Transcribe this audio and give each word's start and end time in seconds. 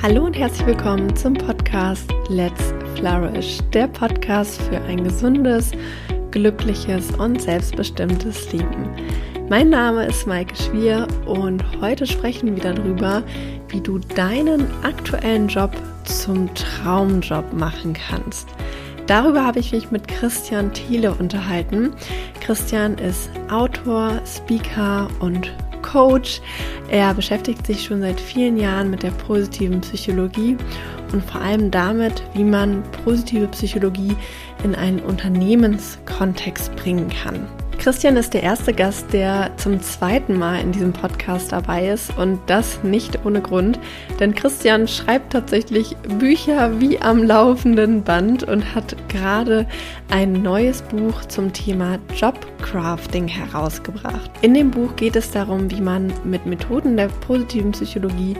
Hallo 0.00 0.26
und 0.26 0.38
herzlich 0.38 0.64
willkommen 0.64 1.14
zum 1.16 1.34
Podcast 1.34 2.08
Let's 2.28 2.72
Flourish, 2.94 3.58
der 3.72 3.88
Podcast 3.88 4.62
für 4.62 4.80
ein 4.82 5.02
gesundes, 5.02 5.72
glückliches 6.30 7.10
und 7.16 7.42
selbstbestimmtes 7.42 8.52
Leben. 8.52 8.94
Mein 9.48 9.70
Name 9.70 10.06
ist 10.06 10.24
Maike 10.24 10.54
Schwier 10.54 11.08
und 11.26 11.64
heute 11.80 12.06
sprechen 12.06 12.54
wir 12.54 12.62
darüber, 12.62 13.24
wie 13.70 13.80
du 13.80 13.98
deinen 13.98 14.68
aktuellen 14.84 15.48
Job 15.48 15.72
zum 16.04 16.48
Traumjob 16.54 17.52
machen 17.52 17.92
kannst. 17.92 18.46
Darüber 19.08 19.44
habe 19.44 19.58
ich 19.58 19.72
mich 19.72 19.90
mit 19.90 20.06
Christian 20.06 20.72
Thiele 20.72 21.12
unterhalten. 21.12 21.92
Christian 22.40 22.98
ist 22.98 23.30
Autor, 23.50 24.22
Speaker 24.24 25.08
und 25.18 25.52
Coach. 25.90 26.40
Er 26.90 27.14
beschäftigt 27.14 27.66
sich 27.66 27.84
schon 27.84 28.00
seit 28.00 28.20
vielen 28.20 28.58
Jahren 28.58 28.90
mit 28.90 29.02
der 29.02 29.10
positiven 29.10 29.80
Psychologie 29.80 30.56
und 31.12 31.24
vor 31.24 31.40
allem 31.40 31.70
damit, 31.70 32.22
wie 32.34 32.44
man 32.44 32.82
positive 33.04 33.48
Psychologie 33.48 34.14
in 34.64 34.74
einen 34.74 35.00
Unternehmenskontext 35.00 36.74
bringen 36.76 37.08
kann. 37.08 37.46
Christian 37.88 38.18
ist 38.18 38.34
der 38.34 38.42
erste 38.42 38.74
Gast, 38.74 39.14
der 39.14 39.50
zum 39.56 39.80
zweiten 39.80 40.38
Mal 40.38 40.60
in 40.60 40.72
diesem 40.72 40.92
Podcast 40.92 41.52
dabei 41.52 41.88
ist 41.88 42.14
und 42.18 42.38
das 42.44 42.84
nicht 42.84 43.24
ohne 43.24 43.40
Grund, 43.40 43.78
denn 44.20 44.34
Christian 44.34 44.86
schreibt 44.86 45.32
tatsächlich 45.32 45.96
Bücher 46.18 46.78
wie 46.82 47.00
am 47.00 47.22
laufenden 47.22 48.04
Band 48.04 48.42
und 48.42 48.74
hat 48.74 48.94
gerade 49.08 49.66
ein 50.10 50.34
neues 50.34 50.82
Buch 50.82 51.24
zum 51.28 51.54
Thema 51.54 51.98
Jobcrafting 52.14 53.26
herausgebracht. 53.26 54.30
In 54.42 54.52
dem 54.52 54.70
Buch 54.70 54.94
geht 54.96 55.16
es 55.16 55.30
darum, 55.30 55.70
wie 55.70 55.80
man 55.80 56.12
mit 56.24 56.44
Methoden 56.44 56.94
der 56.98 57.08
positiven 57.08 57.72
Psychologie 57.72 58.36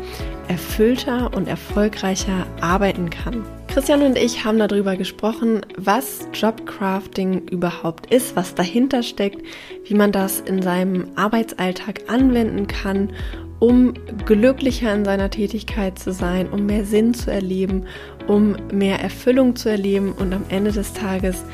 erfüllter 0.49 1.31
und 1.35 1.49
erfolgreicher 1.49 2.47
arbeiten 2.61 3.09
kann. 3.09 3.47
Christian 3.69 4.03
und 4.03 4.17
ich 4.17 4.45
haben 4.45 4.59
darüber 4.59 4.97
gesprochen, 4.97 5.61
was 5.77 6.27
Jobcrafting 6.33 7.49
überhaupt 7.49 8.13
ist, 8.13 8.35
was 8.35 8.55
dahinter 8.55 9.03
steckt, 9.03 9.43
wie 9.85 9.95
man 9.95 10.11
das 10.11 10.41
in 10.41 10.63
seinem 10.63 11.09
Arbeitsalltag 11.17 12.01
anwenden 12.09 12.67
kann, 12.67 13.13
um 13.61 13.95
glücklicher 14.25 14.95
in 14.95 15.05
seiner 15.05 15.31
Tätigkeit 15.31 15.99
zu 15.99 16.13
sein, 16.13 16.49
um 16.49 16.67
mehr 16.67 16.85
Sinn 16.85 17.15
zu 17.15 17.31
erleben, 17.31 17.87
um 18.27 18.57
mehr 18.73 19.01
Erfüllung 19.01 19.57
zu 19.57 19.69
erleben 19.69 20.13
und 20.13 20.33
am 20.33 20.45
Ende 20.49 20.73
des 20.73 20.93
Tages 20.93 21.45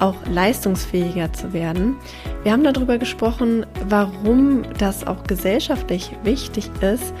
auch 0.00 0.16
leistungsfähiger 0.30 1.32
zu 1.32 1.52
werden. 1.52 1.96
Wir 2.42 2.52
haben 2.52 2.64
darüber 2.64 2.98
gesprochen, 2.98 3.64
warum 3.88 4.64
das 4.78 5.06
auch 5.06 5.22
gesellschaftlich 5.24 6.10
wichtig 6.24 6.70
ist, 6.80 7.14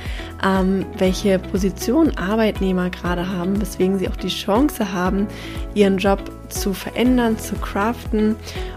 ähm, 0.44 0.84
welche 0.98 1.38
Position 1.38 2.16
Arbeitnehmer 2.16 2.90
gerade 2.90 3.28
haben, 3.28 3.60
weswegen 3.60 3.98
sie 3.98 4.08
auch 4.08 4.16
die 4.16 4.28
Chance 4.28 4.92
haben, 4.92 5.28
ihren 5.74 5.98
Job 5.98 6.20
zu 6.48 6.74
verändern, 6.74 7.38
zu 7.38 7.54
craften. 7.54 8.36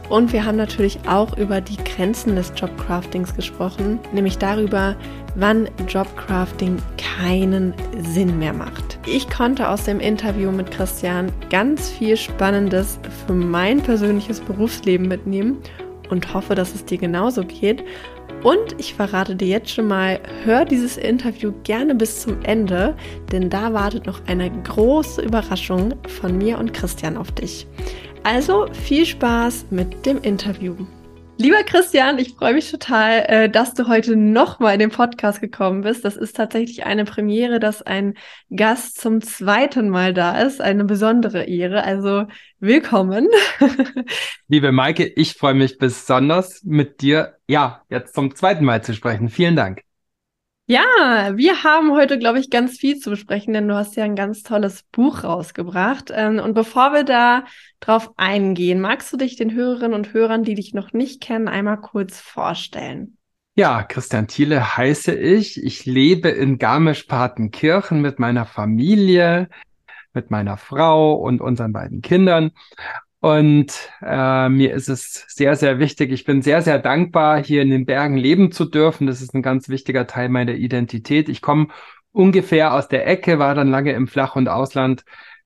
Und 0.10 0.32
wir 0.32 0.45
haben 0.45 0.58
natürlich 0.58 1.00
auch 1.08 1.36
über 1.38 1.60
die 1.60 1.78
Grenzen 1.78 2.36
des 2.36 2.54
Jobcraftings 2.56 3.36
gesprochen, 3.36 4.00
nämlich 4.14 4.38
darüber, 4.38 4.95
wann 5.38 5.69
Jobcrafting 5.88 6.77
keinen 6.97 7.73
Sinn 8.13 8.39
mehr 8.39 8.53
macht. 8.53 8.99
Ich 9.05 9.30
konnte 9.30 9.69
aus 9.69 9.85
dem 9.85 9.99
Interview 9.99 10.52
mit 10.52 10.71
Christian 10.71 11.31
ganz 11.49 11.89
viel 11.89 12.17
Spannendes 12.17 12.99
für 13.25 13.33
mein 13.33 13.81
persönliches 13.81 14.39
Berufsleben 14.41 15.08
mitnehmen 15.08 15.58
und 16.09 16.33
hoffe, 16.33 16.55
dass 16.55 16.73
es 16.73 16.85
dir 16.85 16.97
genauso 16.97 17.43
geht. 17.43 17.83
Und 18.43 18.75
ich 18.77 18.93
verrate 18.93 19.35
dir 19.35 19.47
jetzt 19.47 19.71
schon 19.71 19.88
mal, 19.88 20.19
hör 20.43 20.65
dieses 20.65 20.97
Interview 20.97 21.53
gerne 21.63 21.95
bis 21.95 22.21
zum 22.21 22.41
Ende, 22.43 22.95
denn 23.31 23.49
da 23.49 23.73
wartet 23.73 24.05
noch 24.05 24.21
eine 24.27 24.52
große 24.63 25.21
Überraschung 25.21 25.95
von 26.08 26.38
mir 26.38 26.58
und 26.58 26.73
Christian 26.73 27.17
auf 27.17 27.31
dich. 27.31 27.67
Also 28.23 28.67
viel 28.73 29.05
Spaß 29.05 29.67
mit 29.70 30.05
dem 30.05 30.21
Interview. 30.21 30.76
Lieber 31.39 31.64
Christian, 31.64 32.17
ich 32.17 32.33
freue 32.33 32.55
mich 32.55 32.71
total, 32.71 33.23
äh, 33.27 33.49
dass 33.49 33.75
du 33.75 33.87
heute 33.87 34.15
nochmal 34.15 34.73
in 34.73 34.80
den 34.80 34.89
Podcast 34.89 35.39
gekommen 35.39 35.81
bist. 35.81 36.03
Das 36.03 36.17
ist 36.17 36.36
tatsächlich 36.36 36.86
eine 36.86 37.05
Premiere, 37.05 37.59
dass 37.59 37.83
ein 37.83 38.15
Gast 38.49 38.99
zum 38.99 39.21
zweiten 39.21 39.89
Mal 39.89 40.15
da 40.15 40.42
ist. 40.42 40.61
Eine 40.61 40.83
besondere 40.83 41.43
Ehre. 41.43 41.83
Also 41.83 42.26
willkommen. 42.59 43.27
Liebe 44.47 44.71
Maike, 44.71 45.05
ich 45.05 45.33
freue 45.33 45.53
mich 45.53 45.77
besonders 45.77 46.64
mit 46.64 47.02
dir, 47.02 47.37
ja, 47.47 47.83
jetzt 47.87 48.15
zum 48.15 48.36
zweiten 48.36 48.65
Mal 48.65 48.83
zu 48.83 48.95
sprechen. 48.95 49.30
Vielen 49.30 49.55
Dank. 49.55 49.86
Ja, 50.70 51.32
wir 51.36 51.64
haben 51.64 51.94
heute, 51.94 52.20
glaube 52.20 52.39
ich, 52.39 52.50
ganz 52.50 52.78
viel 52.78 53.00
zu 53.00 53.10
besprechen, 53.10 53.54
denn 53.54 53.70
du 53.70 53.76
hast 53.76 53.95
ja 53.95 54.04
ein 54.04 54.17
ganz 54.17 54.44
tolles 54.44 54.83
Buch 54.92 55.23
rausgebracht. 55.23 56.11
Ähm, 56.14 56.39
und 56.39 56.55
bevor 56.55 56.92
wir 56.92 57.05
da 57.05 57.45
drauf 57.80 58.11
eingehen, 58.17 58.82
magst 58.82 59.14
du 59.14 59.16
dich 59.16 59.38
den 59.38 59.54
Hörerinnen 59.54 59.94
und 59.94 60.11
Hörern, 60.11 60.44
die 60.44 60.56
dich 60.56 60.73
noch 60.73 60.92
nicht 60.92 61.22
kennen, 61.22 61.48
einmal 61.48 61.80
kurz 61.80 62.20
vorstellen? 62.20 63.17
Ja, 63.56 63.82
Christian 63.83 64.27
Thiele 64.27 64.76
heiße 64.76 65.16
ich. 65.16 65.64
Ich 65.64 65.86
lebe 65.86 66.27
in 66.27 66.58
Garmisch-Partenkirchen 66.58 68.02
mit 68.02 68.20
meiner 68.20 68.45
Familie, 68.45 69.48
mit 70.11 70.32
meiner 70.32 70.58
Frau 70.58 71.14
und 71.14 71.39
unseren 71.39 71.72
beiden 71.72 72.02
Kindern. 72.02 72.52
Und 73.20 73.73
äh, 74.02 74.50
mir 74.50 74.73
ist 74.73 74.89
es 74.89 75.26
sehr, 75.28 75.55
sehr 75.55 75.80
wichtig. 75.80 76.11
Ich 76.11 76.23
bin 76.23 76.42
sehr, 76.42 76.61
sehr 76.61 76.78
dankbar, 76.80 77.44
hier 77.44 77.64
in 77.64 77.72
den 77.72 77.86
Bergen 77.86 78.16
leben 78.16 78.52
zu 78.52 78.66
dürfen. 78.66 79.08
Das 79.08 79.22
ist 79.22 79.33
ein 79.33 79.42
ganz 79.42 79.70
wichtiger 79.70 80.05
Teil 80.05 80.30
meiner 80.30 80.54
Identität. 80.54 81.27
Ich 81.27 81.42
komme 81.42 81.70
ungefähr 82.11 82.73
aus 82.73 82.88
der 82.88 83.08
Ecke, 83.08 83.39
war 83.39 83.56
dann 83.56 83.70
lange 83.70 83.94
im 83.94 84.08
Flach- 84.08 84.36
und 84.36 84.48
Ausland 84.48 85.04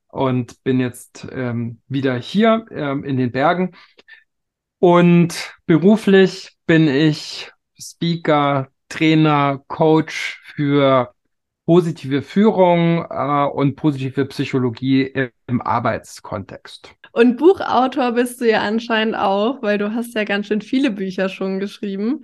und 0.08 0.62
bin 0.64 0.80
jetzt 0.80 1.28
ähm, 1.32 1.82
wieder 1.88 2.18
hier 2.18 2.66
ähm, 2.72 3.06
in 3.06 3.18
den 3.18 3.32
Bergen. 3.32 3.72
Und 4.80 5.54
beruflich 5.66 6.58
bin 6.66 6.88
ich 6.88 7.52
Speaker, 7.80 8.70
Trainer, 8.90 9.64
Coach 9.68 10.42
für 10.56 11.14
positive 11.66 12.22
Führung 12.22 13.06
äh, 13.10 13.46
und 13.46 13.76
positive 13.76 14.26
Psychologie 14.26 15.30
im 15.48 15.62
Arbeitskontext. 15.62 16.94
Und 17.12 17.38
Buchautor 17.38 18.14
bist 18.14 18.40
du 18.42 18.50
ja 18.50 18.62
anscheinend 18.62 19.16
auch, 19.16 19.62
weil 19.62 19.78
du 19.78 19.94
hast 19.94 20.16
ja 20.16 20.24
ganz 20.24 20.48
schön 20.48 20.62
viele 20.62 20.92
Bücher 20.92 21.30
schon 21.30 21.60
geschrieben. 21.60 22.22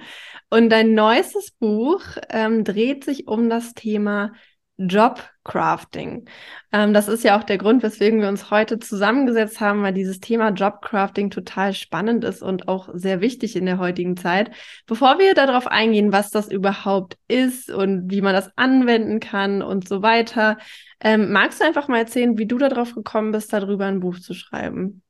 Und 0.50 0.70
dein 0.70 0.94
neuestes 0.94 1.52
Buch 1.52 2.02
ähm, 2.30 2.64
dreht 2.64 3.04
sich 3.04 3.28
um 3.28 3.50
das 3.50 3.74
Thema 3.74 4.34
Jobcrafting. 4.78 6.26
Ähm, 6.72 6.94
das 6.94 7.08
ist 7.08 7.24
ja 7.24 7.38
auch 7.38 7.44
der 7.44 7.58
Grund, 7.58 7.82
weswegen 7.82 8.22
wir 8.22 8.28
uns 8.28 8.52
heute 8.52 8.78
zusammengesetzt 8.80 9.60
haben, 9.60 9.82
weil 9.82 9.94
dieses 9.94 10.20
Thema 10.20 10.50
Jobcrafting 10.50 11.32
total 11.32 11.74
spannend 11.74 12.24
ist 12.24 12.44
und 12.44 12.68
auch 12.68 12.90
sehr 12.94 13.20
wichtig 13.22 13.56
in 13.56 13.66
der 13.66 13.80
heutigen 13.80 14.18
Zeit. 14.18 14.52
Bevor 14.86 15.18
wir 15.18 15.34
darauf 15.34 15.68
eingehen, 15.68 16.12
was 16.12 16.30
das 16.30 16.52
überhaupt 16.52 17.18
ist 17.28 17.72
und 17.72 18.12
wie 18.12 18.22
man 18.22 18.34
das 18.34 18.52
anwenden 18.56 19.20
kann 19.20 19.62
und 19.64 19.88
so 19.88 20.02
weiter, 20.04 20.58
ähm, 21.00 21.32
magst 21.32 21.60
du 21.62 21.66
einfach 21.66 21.88
mal 21.88 22.00
erzählen, 22.00 22.38
wie 22.38 22.48
du 22.48 22.58
darauf 22.58 22.94
gekommen 22.94 23.32
bist, 23.32 23.52
darüber 23.54 23.86
ein 23.86 24.00
Buch 24.00 24.20
zu 24.20 24.34
schreiben? 24.34 25.02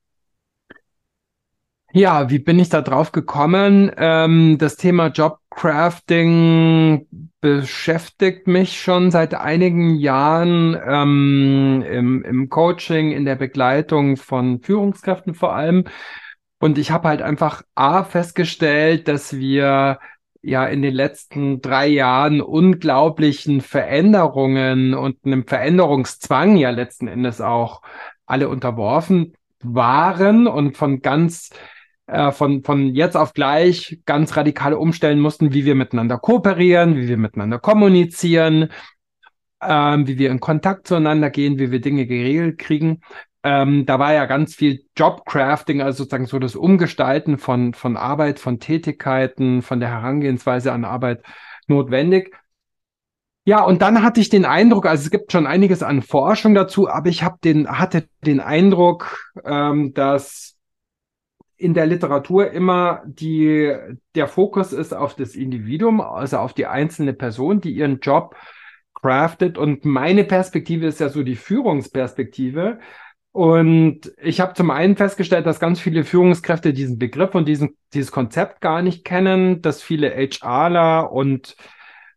Ja, 1.93 2.29
wie 2.29 2.39
bin 2.39 2.59
ich 2.59 2.69
da 2.69 2.81
drauf 2.81 3.11
gekommen? 3.11 3.91
Ähm, 3.97 4.57
das 4.57 4.75
Thema 4.75 5.07
Jobcrafting 5.07 7.07
beschäftigt 7.39 8.47
mich 8.47 8.81
schon 8.81 9.09
seit 9.09 9.33
einigen 9.33 9.95
Jahren 9.95 10.77
ähm, 10.85 11.83
im, 11.89 12.23
im 12.23 12.49
Coaching, 12.49 13.11
in 13.11 13.25
der 13.25 13.35
Begleitung 13.35 14.17
von 14.17 14.61
Führungskräften 14.61 15.33
vor 15.33 15.55
allem. 15.55 15.85
Und 16.59 16.77
ich 16.77 16.91
habe 16.91 17.07
halt 17.07 17.21
einfach 17.21 17.61
A 17.75 18.03
festgestellt, 18.03 19.07
dass 19.07 19.37
wir 19.37 19.99
ja 20.41 20.65
in 20.65 20.81
den 20.81 20.93
letzten 20.93 21.61
drei 21.61 21.87
Jahren 21.87 22.41
unglaublichen 22.41 23.61
Veränderungen 23.61 24.93
und 24.93 25.17
einem 25.25 25.47
Veränderungszwang 25.47 26.57
ja 26.57 26.69
letzten 26.69 27.07
Endes 27.07 27.41
auch 27.41 27.81
alle 28.25 28.49
unterworfen 28.49 29.33
waren 29.61 30.47
und 30.47 30.77
von 30.77 31.01
ganz 31.01 31.49
äh, 32.07 32.31
von, 32.31 32.63
von 32.63 32.95
jetzt 32.95 33.15
auf 33.15 33.33
gleich 33.33 33.99
ganz 34.05 34.35
radikal 34.35 34.73
umstellen 34.73 35.19
mussten, 35.19 35.53
wie 35.53 35.65
wir 35.65 35.75
miteinander 35.75 36.17
kooperieren, 36.17 36.95
wie 36.95 37.07
wir 37.07 37.17
miteinander 37.17 37.59
kommunizieren, 37.59 38.69
ähm, 39.61 40.07
wie 40.07 40.17
wir 40.17 40.31
in 40.31 40.39
Kontakt 40.39 40.87
zueinander 40.87 41.29
gehen, 41.29 41.59
wie 41.59 41.71
wir 41.71 41.81
Dinge 41.81 42.05
geregelt 42.07 42.57
kriegen. 42.57 43.01
Ähm, 43.43 43.85
da 43.85 43.99
war 43.99 44.13
ja 44.13 44.25
ganz 44.25 44.55
viel 44.55 44.85
Jobcrafting, 44.95 45.81
also 45.81 45.99
sozusagen 45.99 46.25
so 46.25 46.39
das 46.39 46.55
Umgestalten 46.55 47.37
von, 47.37 47.73
von 47.73 47.97
Arbeit, 47.97 48.39
von 48.39 48.59
Tätigkeiten, 48.59 49.61
von 49.61 49.79
der 49.79 49.89
Herangehensweise 49.89 50.71
an 50.71 50.85
Arbeit 50.85 51.23
notwendig. 51.67 52.33
Ja, 53.45 53.63
und 53.63 53.81
dann 53.81 54.03
hatte 54.03 54.19
ich 54.19 54.27
den 54.27 54.43
Eindruck, 54.43 54.85
also 54.85 55.05
es 55.05 55.11
gibt 55.11 55.31
schon 55.31 55.47
einiges 55.47 55.81
an 55.81 56.01
Forschung 56.01 56.53
dazu, 56.53 56.89
aber 56.89 57.07
ich 57.07 57.23
hab 57.23 57.39
den, 57.41 57.69
hatte 57.69 58.09
den 58.25 58.41
Eindruck, 58.41 59.33
ähm, 59.45 59.93
dass 59.93 60.56
in 61.57 61.73
der 61.73 61.87
Literatur 61.87 62.51
immer 62.51 63.01
die, 63.05 63.75
der 64.15 64.27
Fokus 64.27 64.73
ist 64.73 64.93
auf 64.93 65.15
das 65.15 65.35
Individuum, 65.35 66.01
also 66.01 66.37
auf 66.37 66.53
die 66.53 66.67
einzelne 66.67 67.13
Person, 67.13 67.61
die 67.61 67.71
ihren 67.71 67.99
Job 67.99 68.35
craftet. 68.93 69.57
Und 69.57 69.83
meine 69.83 70.23
Perspektive 70.23 70.85
ist 70.85 70.99
ja 70.99 71.09
so 71.09 71.23
die 71.23 71.35
Führungsperspektive. 71.35 72.79
Und 73.31 74.11
ich 74.21 74.39
habe 74.39 74.53
zum 74.53 74.71
einen 74.71 74.95
festgestellt, 74.95 75.45
dass 75.45 75.59
ganz 75.59 75.79
viele 75.79 76.03
Führungskräfte 76.03 76.73
diesen 76.73 76.97
Begriff 76.97 77.35
und 77.35 77.47
diesen, 77.47 77.77
dieses 77.93 78.11
Konzept 78.11 78.61
gar 78.61 78.81
nicht 78.81 79.03
kennen, 79.03 79.61
dass 79.61 79.83
viele 79.83 80.09
HRler 80.09 81.11
und 81.11 81.55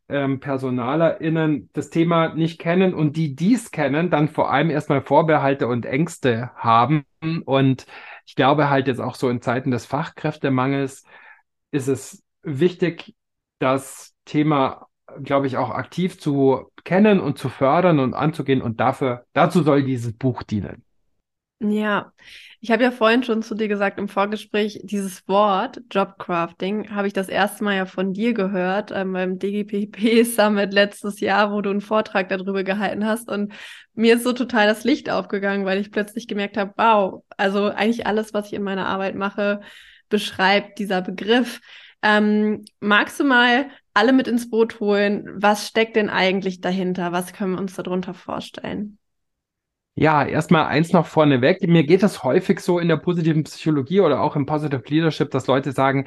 ähm, 0.09 0.41
PersonalerInnen 0.41 1.71
das 1.73 1.91
Thema 1.91 2.35
nicht 2.35 2.59
kennen 2.59 2.95
und 2.95 3.17
die 3.17 3.37
dies 3.37 3.71
kennen, 3.71 4.11
dann 4.11 4.29
vor 4.29 4.51
allem 4.51 4.71
erstmal 4.71 5.03
Vorbehalte 5.03 5.69
und 5.69 5.87
Ängste 5.87 6.51
haben. 6.57 7.05
Und 7.45 7.87
ich 8.31 8.37
glaube 8.37 8.71
halt 8.71 8.87
jetzt 8.87 9.01
auch 9.01 9.17
so 9.17 9.29
in 9.29 9.43
Zeiten 9.43 9.73
des 9.73 9.87
Fachkräftemangels 9.87 11.03
ist 11.73 11.89
es 11.89 12.23
wichtig, 12.45 13.17
das 13.59 14.15
Thema, 14.25 14.87
glaube 15.21 15.49
ich, 15.49 15.57
auch 15.57 15.71
aktiv 15.71 16.21
zu 16.21 16.71
kennen 16.85 17.19
und 17.19 17.39
zu 17.39 17.49
fördern 17.49 17.99
und 17.99 18.15
anzugehen. 18.15 18.63
Und 18.63 18.79
dafür, 18.79 19.27
dazu 19.33 19.65
soll 19.65 19.83
dieses 19.83 20.13
Buch 20.13 20.45
dienen. 20.45 20.85
Ja, 21.63 22.15
ich 22.61 22.71
habe 22.71 22.83
ja 22.83 22.91
vorhin 22.91 23.23
schon 23.23 23.43
zu 23.43 23.55
dir 23.55 23.69
gesagt 23.69 23.99
im 23.99 24.09
Vorgespräch, 24.09 24.81
dieses 24.83 25.29
Wort 25.29 25.83
Jobcrafting 25.91 26.89
habe 26.95 27.07
ich 27.07 27.13
das 27.13 27.29
erste 27.29 27.65
Mal 27.65 27.77
ja 27.77 27.85
von 27.85 28.15
dir 28.15 28.33
gehört 28.33 28.91
ähm, 28.93 29.13
beim 29.13 29.39
DGPP 29.39 30.25
Summit 30.25 30.73
letztes 30.73 31.21
Jahr, 31.21 31.53
wo 31.53 31.61
du 31.61 31.69
einen 31.69 31.83
Vortrag 31.83 32.31
darüber 32.31 32.65
gehalten 32.65 33.05
hast. 33.05 33.29
Und 33.29 33.53
mir 33.93 34.15
ist 34.17 34.25
so 34.25 34.33
total 34.33 34.69
das 34.69 34.85
Licht 34.85 35.11
aufgegangen, 35.11 35.67
weil 35.67 35.79
ich 35.81 35.91
plötzlich 35.93 36.27
gemerkt 36.29 36.57
habe, 36.57 36.73
wow, 36.79 37.25
also 37.37 37.67
eigentlich 37.67 38.07
alles, 38.07 38.33
was 38.33 38.47
ich 38.47 38.55
in 38.55 38.63
meiner 38.63 38.87
Arbeit 38.87 39.15
mache, 39.15 39.61
beschreibt 40.09 40.79
dieser 40.79 41.03
Begriff. 41.03 41.61
Ähm, 42.03 42.65
magst 42.81 43.21
du 43.21 43.25
mal 43.25 43.69
alle 43.93 44.15
mit 44.15 44.29
ins 44.29 44.49
Boot 44.49 44.81
holen? 44.81 45.29
Was 45.35 45.67
steckt 45.69 45.97
denn 45.97 46.09
eigentlich 46.09 46.63
dahinter? 46.63 47.13
Was 47.13 47.35
können 47.35 47.53
wir 47.53 47.61
uns 47.61 47.75
darunter 47.75 48.15
vorstellen? 48.15 49.00
Ja, 49.95 50.25
erstmal 50.25 50.67
eins 50.67 50.93
noch 50.93 51.07
vorneweg. 51.07 51.63
Mir 51.67 51.85
geht 51.85 52.03
es 52.03 52.23
häufig 52.23 52.61
so 52.61 52.79
in 52.79 52.89
der 52.89 52.97
positiven 52.97 53.45
Psychologie 53.45 54.01
oder 54.01 54.23
auch 54.23 54.37
im 54.37 54.47
Positive 54.47 54.83
Leadership, 54.87 55.31
dass 55.31 55.47
Leute 55.47 55.73
sagen, 55.73 56.07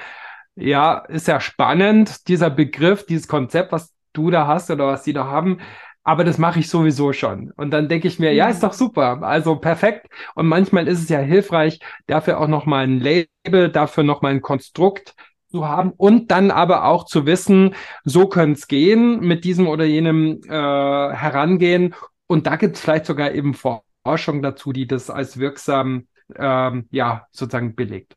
ja, 0.56 1.00
ist 1.10 1.28
ja 1.28 1.40
spannend, 1.40 2.28
dieser 2.28 2.50
Begriff, 2.50 3.06
dieses 3.06 3.28
Konzept, 3.28 3.72
was 3.72 3.94
du 4.14 4.32
da 4.32 4.48
hast 4.48 4.72
oder 4.72 4.88
was 4.88 5.04
die 5.04 5.14
da 5.14 5.26
haben, 5.26 5.60
aber 6.04 6.24
das 6.24 6.38
mache 6.38 6.60
ich 6.60 6.70
sowieso 6.70 7.14
schon. 7.14 7.52
Und 7.56 7.72
dann 7.72 7.88
denke 7.90 8.08
ich 8.08 8.20
mir, 8.20 8.34
ja, 8.34 8.48
ist 8.50 8.64
doch 8.64 8.74
super, 8.74 9.24
also 9.24 9.56
perfekt. 9.58 10.08
Und 10.36 10.48
manchmal 10.48 10.88
ist 10.88 11.02
es 11.02 11.10
ja 11.10 11.20
hilfreich, 11.20 11.80
dafür 12.08 12.40
auch 12.40 12.48
nochmal 12.48 12.86
ein 12.86 13.00
Label, 13.00 13.70
dafür 13.70 14.04
nochmal 14.04 14.34
ein 14.34 14.42
Konstrukt 14.42 15.16
zu 15.50 15.68
haben 15.68 15.92
und 15.96 16.32
dann 16.32 16.52
aber 16.52 16.86
auch 16.86 17.06
zu 17.06 17.26
wissen, 17.26 17.76
so 18.04 18.28
könnte 18.28 18.60
es 18.60 18.68
gehen, 18.68 19.20
mit 19.22 19.44
diesem 19.44 19.68
oder 19.68 19.86
jenem 19.86 20.42
äh, 20.46 20.50
herangehen 20.50 21.94
und 22.34 22.48
da 22.48 22.56
gibt 22.58 22.76
es 22.76 22.82
vielleicht 22.82 23.06
sogar 23.06 23.32
eben 23.32 23.54
Forschung 23.54 24.42
dazu, 24.42 24.74
die 24.74 24.88
das 24.88 25.10
als 25.10 25.38
wirksam, 25.38 26.08
ähm, 26.36 26.88
ja, 26.92 27.28
sozusagen 27.32 27.76
belegt. 27.76 28.16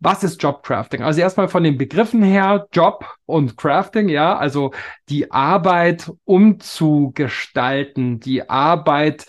Was 0.00 0.24
ist 0.24 0.42
Jobcrafting? 0.42 1.02
Also 1.02 1.20
erstmal 1.20 1.46
von 1.48 1.62
den 1.62 1.78
Begriffen 1.78 2.24
her, 2.24 2.66
Job 2.72 3.06
und 3.24 3.56
Crafting, 3.56 4.08
ja, 4.08 4.36
also 4.36 4.72
die 5.08 5.30
Arbeit 5.30 6.10
umzugestalten, 6.24 8.18
die 8.18 8.50
Arbeit 8.50 9.26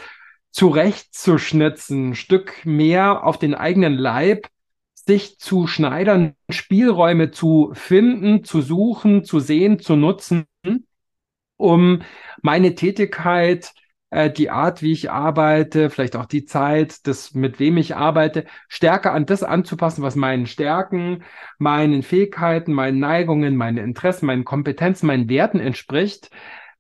zurechtzuschnitzen, 0.50 2.10
ein 2.10 2.16
Stück 2.16 2.66
mehr 2.66 3.24
auf 3.24 3.38
den 3.38 3.54
eigenen 3.54 3.94
Leib 3.94 4.48
sich 4.96 5.38
zu 5.38 5.68
schneidern, 5.68 6.36
Spielräume 6.50 7.30
zu 7.30 7.72
finden, 7.76 8.44
zu 8.44 8.62
suchen, 8.62 9.24
zu 9.26 9.40
sehen, 9.40 9.80
zu 9.80 9.96
nutzen, 9.96 10.46
um 11.58 12.02
meine 12.42 12.74
Tätigkeit 12.74 13.74
äh, 14.14 14.32
die 14.32 14.50
Art, 14.50 14.82
wie 14.82 14.92
ich 14.92 15.10
arbeite, 15.12 15.90
vielleicht 15.90 16.16
auch 16.16 16.26
die 16.26 16.46
Zeit, 16.46 17.08
das, 17.08 17.34
mit 17.34 17.60
wem 17.60 17.78
ich 17.78 17.96
arbeite, 17.96 18.46
stärker 18.68 19.14
an 19.14 19.26
das 19.26 19.44
anzupassen, 19.44 20.04
was 20.04 20.16
meinen 20.16 20.46
Stärken, 20.46 21.24
meinen 21.58 22.04
Fähigkeiten, 22.04 22.74
meinen 22.74 23.00
Neigungen, 23.00 23.56
meinen 23.56 23.78
Interessen, 23.78 24.28
meinen 24.28 24.46
Kompetenzen, 24.46 25.08
meinen 25.08 25.30
Werten 25.30 25.60
entspricht. 25.60 26.30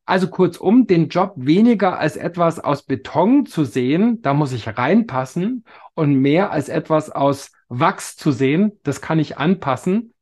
Also 0.06 0.30
kurzum, 0.30 0.86
den 0.86 1.08
Job 1.08 1.34
weniger 1.38 1.98
als 1.98 2.18
etwas 2.18 2.60
aus 2.60 2.84
Beton 2.84 3.46
zu 3.46 3.64
sehen, 3.64 4.22
da 4.22 4.34
muss 4.34 4.52
ich 4.52 4.78
reinpassen, 4.78 5.64
und 5.96 6.16
mehr 6.16 6.52
als 6.52 6.70
etwas 6.70 7.10
aus 7.10 7.52
Wachs 7.70 8.16
zu 8.16 8.32
sehen, 8.32 8.80
das 8.84 9.02
kann 9.02 9.20
ich 9.20 9.38
anpassen. 9.38 10.14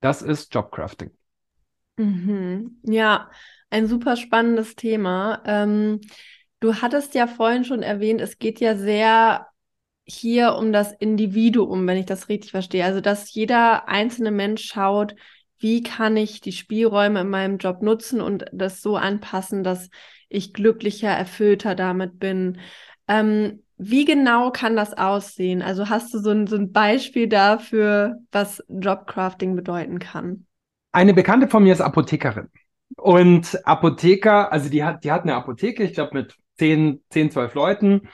Das 0.00 0.22
ist 0.22 0.54
Jobcrafting. 0.54 1.10
Mhm. 1.96 2.78
Ja, 2.82 3.30
ein 3.70 3.86
super 3.86 4.16
spannendes 4.16 4.76
Thema. 4.76 5.42
Ähm, 5.44 6.00
Du 6.60 6.74
hattest 6.74 7.14
ja 7.14 7.26
vorhin 7.26 7.64
schon 7.64 7.82
erwähnt, 7.82 8.20
es 8.20 8.38
geht 8.38 8.60
ja 8.60 8.76
sehr 8.76 9.46
hier 10.04 10.54
um 10.54 10.72
das 10.72 10.92
Individuum, 10.92 11.86
wenn 11.86 11.98
ich 11.98 12.06
das 12.06 12.28
richtig 12.28 12.50
verstehe. 12.50 12.84
Also, 12.84 13.00
dass 13.00 13.32
jeder 13.32 13.88
einzelne 13.88 14.30
Mensch 14.30 14.64
schaut, 14.64 15.14
wie 15.58 15.82
kann 15.82 16.16
ich 16.16 16.40
die 16.40 16.52
Spielräume 16.52 17.20
in 17.20 17.30
meinem 17.30 17.58
Job 17.58 17.82
nutzen 17.82 18.20
und 18.20 18.46
das 18.52 18.80
so 18.80 18.96
anpassen, 18.96 19.62
dass 19.62 19.90
ich 20.28 20.52
glücklicher, 20.52 21.10
erfüllter 21.10 21.74
damit 21.74 22.18
bin. 22.18 22.58
Ähm, 23.06 23.62
wie 23.76 24.04
genau 24.04 24.50
kann 24.50 24.76
das 24.76 24.94
aussehen? 24.94 25.62
Also 25.62 25.88
hast 25.88 26.12
du 26.12 26.18
so 26.18 26.30
ein, 26.30 26.46
so 26.46 26.56
ein 26.56 26.72
Beispiel 26.72 27.28
dafür, 27.28 28.18
was 28.32 28.62
Jobcrafting 28.68 29.54
bedeuten 29.56 29.98
kann? 29.98 30.46
Eine 30.92 31.14
Bekannte 31.14 31.48
von 31.48 31.62
mir 31.62 31.72
ist 31.72 31.80
Apothekerin. 31.80 32.48
Und 32.96 33.60
Apotheker, 33.66 34.50
also 34.50 34.68
die 34.68 34.82
hat, 34.82 35.04
die 35.04 35.12
hat 35.12 35.22
eine 35.22 35.34
Apotheke, 35.34 35.84
ich 35.84 35.92
glaube 35.92 36.14
mit 36.14 36.36
10, 36.58 37.02
10, 37.10 37.30
12 37.30 37.54
Leuten. 37.54 38.08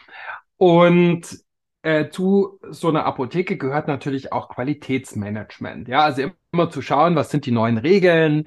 Und 0.57 1.45
äh, 1.83 2.09
zu 2.09 2.59
so 2.71 2.89
einer 2.89 3.05
Apotheke 3.05 3.57
gehört 3.59 3.89
natürlich 3.89 4.33
auch 4.33 4.49
Qualitätsmanagement. 4.49 5.89
Ja, 5.89 6.01
also 6.05 6.31
immer 6.53 6.71
zu 6.71 6.83
schauen, 6.83 7.17
was 7.17 7.31
sind 7.31 7.47
die 7.47 7.51
neuen 7.51 7.79
Regeln, 7.79 8.45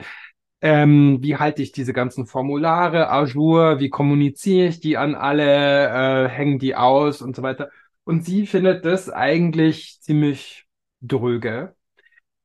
ähm, 0.62 1.20
wie 1.22 1.36
halte 1.38 1.62
ich 1.62 1.72
diese 1.72 1.94
ganzen 1.94 2.26
Formulare 2.26 3.10
ajour, 3.12 3.80
wie 3.80 3.90
kommuniziere 3.90 4.70
ich 4.70 4.80
die 4.80 4.98
an 4.98 5.14
alle, 5.16 6.26
äh, 6.26 6.30
hängen 6.30 6.60
die 6.60 6.76
aus 6.76 7.22
und 7.22 7.36
so 7.36 7.44
weiter. 7.44 7.70
Und 8.06 8.26
sie 8.26 8.48
findet 8.48 8.86
das 8.86 9.10
eigentlich 9.10 10.00
ziemlich 10.02 10.66
dröge 11.02 11.77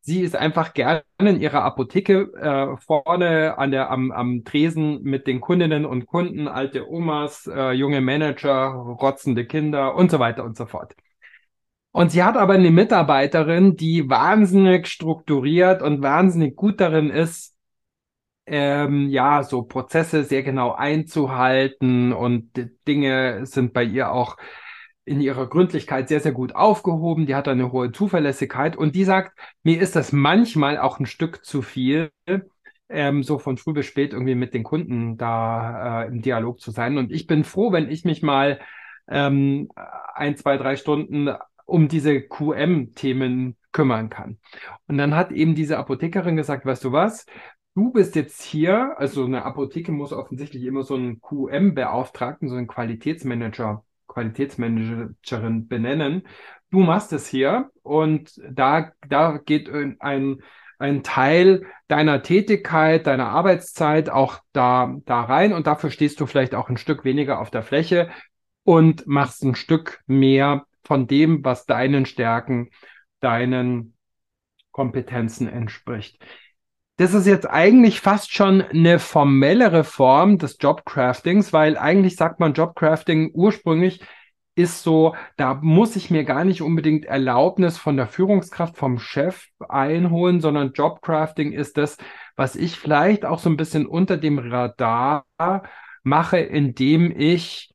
sie 0.02 0.20
ist 0.22 0.36
einfach 0.36 0.74
gerne 0.74 1.04
in 1.18 1.40
ihrer 1.40 1.62
Apotheke 1.62 2.32
äh, 2.34 2.76
vorne 2.76 3.56
an 3.56 3.70
der, 3.70 3.90
am, 3.90 4.10
am 4.10 4.44
Tresen 4.44 5.02
mit 5.02 5.26
den 5.26 5.40
Kundinnen 5.40 5.86
und 5.86 6.06
Kunden, 6.06 6.48
alte 6.48 6.90
Omas, 6.90 7.46
äh, 7.46 7.70
junge 7.72 8.00
Manager, 8.00 8.66
rotzende 9.00 9.46
Kinder 9.46 9.94
und 9.94 10.10
so 10.10 10.18
weiter 10.18 10.44
und 10.44 10.56
so 10.56 10.66
fort. 10.66 10.94
Und 11.92 12.10
sie 12.10 12.22
hat 12.22 12.36
aber 12.36 12.54
eine 12.54 12.70
Mitarbeiterin, 12.70 13.76
die 13.76 14.08
wahnsinnig 14.08 14.88
strukturiert 14.88 15.82
und 15.82 16.02
wahnsinnig 16.02 16.56
gut 16.56 16.80
darin 16.80 17.10
ist, 17.10 17.54
ähm, 18.46 19.08
ja, 19.08 19.42
so 19.44 19.62
Prozesse 19.62 20.24
sehr 20.24 20.42
genau 20.42 20.72
einzuhalten 20.72 22.12
und 22.12 22.50
Dinge 22.88 23.46
sind 23.46 23.72
bei 23.72 23.84
ihr 23.84 24.10
auch 24.10 24.36
in 25.04 25.20
ihrer 25.20 25.48
Gründlichkeit 25.48 26.08
sehr, 26.08 26.20
sehr 26.20 26.32
gut 26.32 26.54
aufgehoben. 26.54 27.26
Die 27.26 27.34
hat 27.34 27.48
eine 27.48 27.72
hohe 27.72 27.92
Zuverlässigkeit 27.92 28.76
und 28.76 28.94
die 28.94 29.04
sagt, 29.04 29.36
mir 29.62 29.80
ist 29.80 29.96
das 29.96 30.12
manchmal 30.12 30.78
auch 30.78 31.00
ein 31.00 31.06
Stück 31.06 31.44
zu 31.44 31.62
viel, 31.62 32.10
ähm, 32.88 33.22
so 33.22 33.38
von 33.38 33.56
früh 33.56 33.72
bis 33.72 33.86
spät 33.86 34.12
irgendwie 34.12 34.34
mit 34.34 34.54
den 34.54 34.62
Kunden 34.62 35.16
da 35.16 36.04
äh, 36.04 36.08
im 36.08 36.22
Dialog 36.22 36.60
zu 36.60 36.70
sein. 36.70 36.98
Und 36.98 37.10
ich 37.10 37.26
bin 37.26 37.44
froh, 37.44 37.72
wenn 37.72 37.90
ich 37.90 38.04
mich 38.04 38.22
mal 38.22 38.60
ähm, 39.08 39.68
ein, 40.14 40.36
zwei, 40.36 40.56
drei 40.56 40.76
Stunden 40.76 41.30
um 41.64 41.88
diese 41.88 42.20
QM-Themen 42.20 43.56
kümmern 43.72 44.10
kann. 44.10 44.38
Und 44.86 44.98
dann 44.98 45.14
hat 45.16 45.32
eben 45.32 45.54
diese 45.54 45.78
Apothekerin 45.78 46.36
gesagt, 46.36 46.66
weißt 46.66 46.84
du 46.84 46.92
was? 46.92 47.26
Du 47.74 47.90
bist 47.90 48.14
jetzt 48.16 48.42
hier, 48.42 48.98
also 48.98 49.24
eine 49.24 49.44
Apotheke 49.46 49.92
muss 49.92 50.12
offensichtlich 50.12 50.64
immer 50.64 50.82
so 50.82 50.94
einen 50.94 51.20
QM-Beauftragten, 51.22 52.48
so 52.48 52.56
einen 52.56 52.66
Qualitätsmanager 52.66 53.82
Qualitätsmanagerin 54.12 55.68
benennen. 55.68 56.22
Du 56.70 56.80
machst 56.80 57.12
es 57.12 57.26
hier 57.26 57.70
und 57.82 58.40
da, 58.50 58.92
da 59.08 59.38
geht 59.38 59.70
ein, 60.00 60.42
ein 60.78 61.02
Teil 61.02 61.66
deiner 61.88 62.22
Tätigkeit, 62.22 63.06
deiner 63.06 63.28
Arbeitszeit 63.28 64.10
auch 64.10 64.38
da, 64.52 64.96
da 65.04 65.22
rein 65.22 65.52
und 65.52 65.66
dafür 65.66 65.90
stehst 65.90 66.20
du 66.20 66.26
vielleicht 66.26 66.54
auch 66.54 66.68
ein 66.68 66.76
Stück 66.76 67.04
weniger 67.04 67.40
auf 67.40 67.50
der 67.50 67.62
Fläche 67.62 68.10
und 68.64 69.06
machst 69.06 69.42
ein 69.44 69.54
Stück 69.54 70.02
mehr 70.06 70.66
von 70.84 71.06
dem, 71.06 71.44
was 71.44 71.66
deinen 71.66 72.06
Stärken, 72.06 72.70
deinen 73.20 73.94
Kompetenzen 74.70 75.48
entspricht. 75.48 76.24
Das 76.96 77.14
ist 77.14 77.26
jetzt 77.26 77.48
eigentlich 77.48 78.00
fast 78.00 78.32
schon 78.32 78.62
eine 78.62 78.98
formellere 78.98 79.82
Form 79.82 80.38
des 80.38 80.58
Jobcraftings, 80.60 81.52
weil 81.52 81.76
eigentlich 81.76 82.16
sagt 82.16 82.38
man 82.38 82.52
Jobcrafting 82.52 83.30
ursprünglich 83.34 84.00
ist 84.54 84.82
so, 84.82 85.14
da 85.36 85.54
muss 85.54 85.96
ich 85.96 86.10
mir 86.10 86.24
gar 86.24 86.44
nicht 86.44 86.60
unbedingt 86.60 87.06
Erlaubnis 87.06 87.78
von 87.78 87.96
der 87.96 88.06
Führungskraft, 88.06 88.76
vom 88.76 88.98
Chef 88.98 89.48
einholen, 89.66 90.40
sondern 90.40 90.72
Jobcrafting 90.72 91.52
ist 91.52 91.78
das, 91.78 91.96
was 92.36 92.54
ich 92.54 92.78
vielleicht 92.78 93.24
auch 93.24 93.38
so 93.38 93.48
ein 93.48 93.56
bisschen 93.56 93.86
unter 93.86 94.18
dem 94.18 94.38
Radar 94.38 95.24
mache, 96.02 96.38
indem 96.38 97.10
ich 97.18 97.70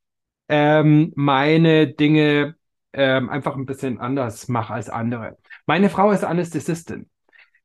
ähm, 0.49 1.11
meine 1.15 1.87
Dinge 1.87 2.55
ähm, 2.93 3.29
einfach 3.29 3.55
ein 3.55 3.65
bisschen 3.65 3.99
anders 3.99 4.47
mache 4.47 4.73
als 4.73 4.89
andere. 4.89 5.37
Meine 5.65 5.89
Frau 5.89 6.11
ist 6.11 6.23
Anästhesistin. 6.23 7.09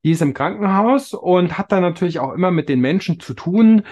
Die 0.04 0.11
ist 0.11 0.23
im 0.23 0.35
Krankenhaus 0.35 1.14
und 1.14 1.59
hat 1.59 1.73
dann 1.73 1.82
natürlich 1.82 2.18
auch 2.18 2.32
immer 2.32 2.50
mit 2.50 2.68
den 2.68 2.80
Menschen 2.80 3.21
zu 3.21 3.35
tun, 3.35 3.82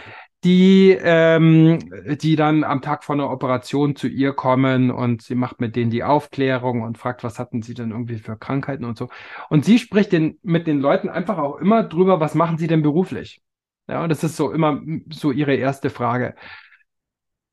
die, 0.42 0.96
ähm, 1.00 1.78
die 2.20 2.34
dann 2.34 2.64
am 2.64 2.80
Tag 2.80 3.04
vor 3.04 3.14
einer 3.14 3.30
Operation 3.30 3.94
zu 3.94 4.08
ihr 4.08 4.32
kommen 4.32 4.90
und 4.90 5.22
sie 5.22 5.34
macht 5.34 5.60
mit 5.60 5.76
denen 5.76 5.90
die 5.90 6.02
Aufklärung 6.02 6.82
und 6.82 6.96
fragt, 6.96 7.22
was 7.24 7.38
hatten 7.38 7.62
sie 7.62 7.74
denn 7.74 7.90
irgendwie 7.90 8.18
für 8.18 8.36
Krankheiten 8.38 8.84
und 8.84 8.96
so. 8.96 9.08
Und 9.50 9.64
sie 9.66 9.78
spricht 9.78 10.12
den, 10.12 10.38
mit 10.42 10.66
den 10.66 10.80
Leuten 10.80 11.10
einfach 11.10 11.38
auch 11.38 11.56
immer 11.56 11.82
drüber, 11.82 12.20
was 12.20 12.34
machen 12.34 12.56
sie 12.56 12.68
denn 12.68 12.82
beruflich? 12.82 13.42
Ja, 13.86 14.08
das 14.08 14.24
ist 14.24 14.36
so 14.36 14.50
immer 14.50 14.80
so 15.10 15.30
ihre 15.30 15.54
erste 15.54 15.90
Frage. 15.90 16.34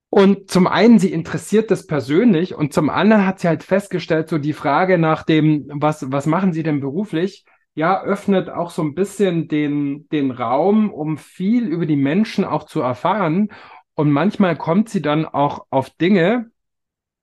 Und 0.10 0.50
zum 0.50 0.68
einen, 0.68 1.00
sie 1.00 1.12
interessiert 1.12 1.70
das 1.70 1.86
persönlich 1.86 2.56
und 2.56 2.74
zum 2.74 2.90
anderen 2.90 3.26
hat 3.26 3.40
sie 3.40 3.50
halt 3.50 3.64
festgestellt, 3.64 4.30
so 4.30 4.38
die 4.38 4.54
Frage 4.54 4.98
nach 4.98 5.24
dem, 5.24 5.66
was, 5.74 6.10
was 6.12 6.26
machen 6.26 6.54
Sie 6.54 6.64
denn 6.64 6.80
beruflich? 6.80 7.44
Ja, 7.78 8.02
öffnet 8.02 8.50
auch 8.50 8.72
so 8.72 8.82
ein 8.82 8.96
bisschen 8.96 9.48
den, 9.48 10.10
den 10.10 10.32
Raum, 10.32 10.92
um 10.92 11.20
viel 11.20 11.68
über 11.68 11.86
die 11.86 11.96
Menschen 11.96 12.44
auch 12.44 12.64
zu 12.64 12.82
erfahren. 12.82 13.50
Und 13.94 14.10
manchmal 14.12 14.56
kommt 14.58 14.90
sie 14.90 15.04
dann 15.04 15.26
auch 15.28 15.68
auf 15.70 15.92
Dinge, 15.92 16.50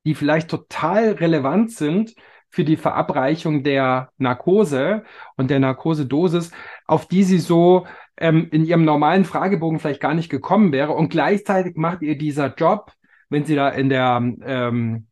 die 0.06 0.14
vielleicht 0.14 0.49
total 0.49 1.11
relevant 1.14 1.73
sind 1.73 2.14
für 2.50 2.62
die 2.64 2.76
Verabreichung 2.76 3.64
der 3.64 4.12
Narkose 4.16 5.02
und 5.37 5.50
der 5.50 5.58
Narkosedosis, 5.58 6.52
auf 6.87 7.08
die 7.08 7.25
sie 7.25 7.40
so 7.40 7.88
ähm, 8.16 8.49
in 8.52 8.64
ihrem 8.64 8.84
normalen 8.84 9.25
Fragebogen 9.25 9.80
vielleicht 9.80 10.00
gar 10.00 10.14
nicht 10.14 10.30
gekommen 10.30 10.70
wäre. 10.70 10.92
Und 10.92 11.08
gleichzeitig 11.08 11.75
macht 11.76 12.02
ihr 12.02 12.16
dieser 12.16 12.54
Job, 12.54 12.92
wenn 13.28 13.44
sie 13.44 13.56
da 13.56 13.70
in 13.70 13.88
der 13.88 14.23
ähm, 14.44 15.08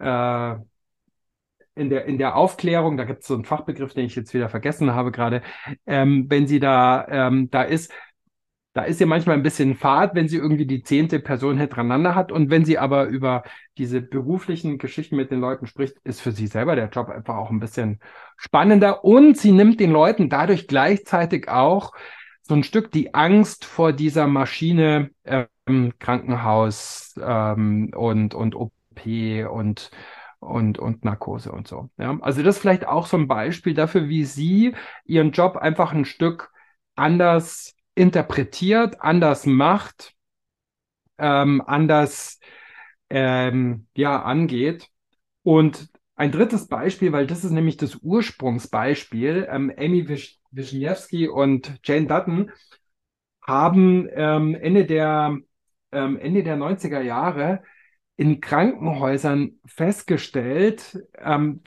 äh, 0.00 0.56
in 1.76 1.90
der, 1.90 2.06
in 2.06 2.18
der 2.18 2.36
Aufklärung, 2.36 2.96
da 2.96 3.04
gibt 3.04 3.20
es 3.20 3.28
so 3.28 3.34
einen 3.34 3.44
Fachbegriff, 3.44 3.94
den 3.94 4.06
ich 4.06 4.16
jetzt 4.16 4.34
wieder 4.34 4.48
vergessen 4.48 4.94
habe 4.94 5.12
gerade, 5.12 5.42
ähm, 5.86 6.26
wenn 6.28 6.46
sie 6.46 6.58
da, 6.58 7.06
ähm, 7.08 7.50
da 7.50 7.62
ist, 7.62 7.92
da 8.72 8.82
ist 8.82 8.98
sie 8.98 9.06
manchmal 9.06 9.36
ein 9.36 9.42
bisschen 9.42 9.74
fad, 9.74 10.14
wenn 10.14 10.28
sie 10.28 10.36
irgendwie 10.36 10.66
die 10.66 10.82
zehnte 10.82 11.18
Person 11.18 11.58
hintereinander 11.58 12.14
hat. 12.14 12.30
Und 12.30 12.50
wenn 12.50 12.64
sie 12.66 12.78
aber 12.78 13.04
über 13.04 13.42
diese 13.78 14.02
beruflichen 14.02 14.76
Geschichten 14.76 15.16
mit 15.16 15.30
den 15.30 15.40
Leuten 15.40 15.66
spricht, 15.66 15.96
ist 16.04 16.20
für 16.20 16.32
sie 16.32 16.46
selber 16.46 16.76
der 16.76 16.90
Job 16.90 17.08
einfach 17.08 17.36
auch 17.36 17.50
ein 17.50 17.60
bisschen 17.60 18.00
spannender. 18.36 19.02
Und 19.02 19.38
sie 19.38 19.52
nimmt 19.52 19.80
den 19.80 19.92
Leuten 19.92 20.28
dadurch 20.28 20.66
gleichzeitig 20.66 21.48
auch 21.48 21.92
so 22.42 22.54
ein 22.54 22.64
Stück 22.64 22.92
die 22.92 23.14
Angst 23.14 23.64
vor 23.64 23.92
dieser 23.92 24.26
Maschine 24.26 25.10
ähm, 25.24 25.92
Krankenhaus 25.98 27.14
ähm, 27.20 27.92
und, 27.94 28.34
und 28.34 28.54
OP 28.54 28.72
und, 29.50 29.90
und, 30.46 30.78
und 30.78 31.04
Narkose 31.04 31.52
und 31.52 31.68
so. 31.68 31.90
Ja? 31.98 32.18
Also 32.20 32.42
das 32.42 32.56
ist 32.56 32.60
vielleicht 32.62 32.86
auch 32.86 33.06
so 33.06 33.16
ein 33.16 33.28
Beispiel 33.28 33.74
dafür, 33.74 34.08
wie 34.08 34.24
sie 34.24 34.74
ihren 35.04 35.32
Job 35.32 35.56
einfach 35.56 35.92
ein 35.92 36.04
Stück 36.04 36.52
anders 36.94 37.74
interpretiert, 37.94 39.00
anders 39.00 39.46
macht, 39.46 40.14
ähm, 41.18 41.62
anders 41.66 42.38
ähm, 43.10 43.86
ja, 43.96 44.22
angeht. 44.22 44.88
Und 45.42 45.88
ein 46.14 46.32
drittes 46.32 46.68
Beispiel, 46.68 47.12
weil 47.12 47.26
das 47.26 47.44
ist 47.44 47.50
nämlich 47.50 47.76
das 47.76 47.96
Ursprungsbeispiel, 47.96 49.46
ähm, 49.50 49.72
Amy 49.76 50.08
Wisniewski 50.50 51.28
und 51.28 51.78
Jane 51.84 52.06
Dutton 52.06 52.50
haben 53.46 54.08
ähm, 54.12 54.54
Ende, 54.54 54.86
der, 54.86 55.36
ähm, 55.92 56.18
Ende 56.18 56.42
der 56.42 56.56
90er 56.56 57.00
Jahre 57.00 57.62
in 58.16 58.40
Krankenhäusern 58.40 59.58
festgestellt, 59.66 60.98
ähm, 61.18 61.62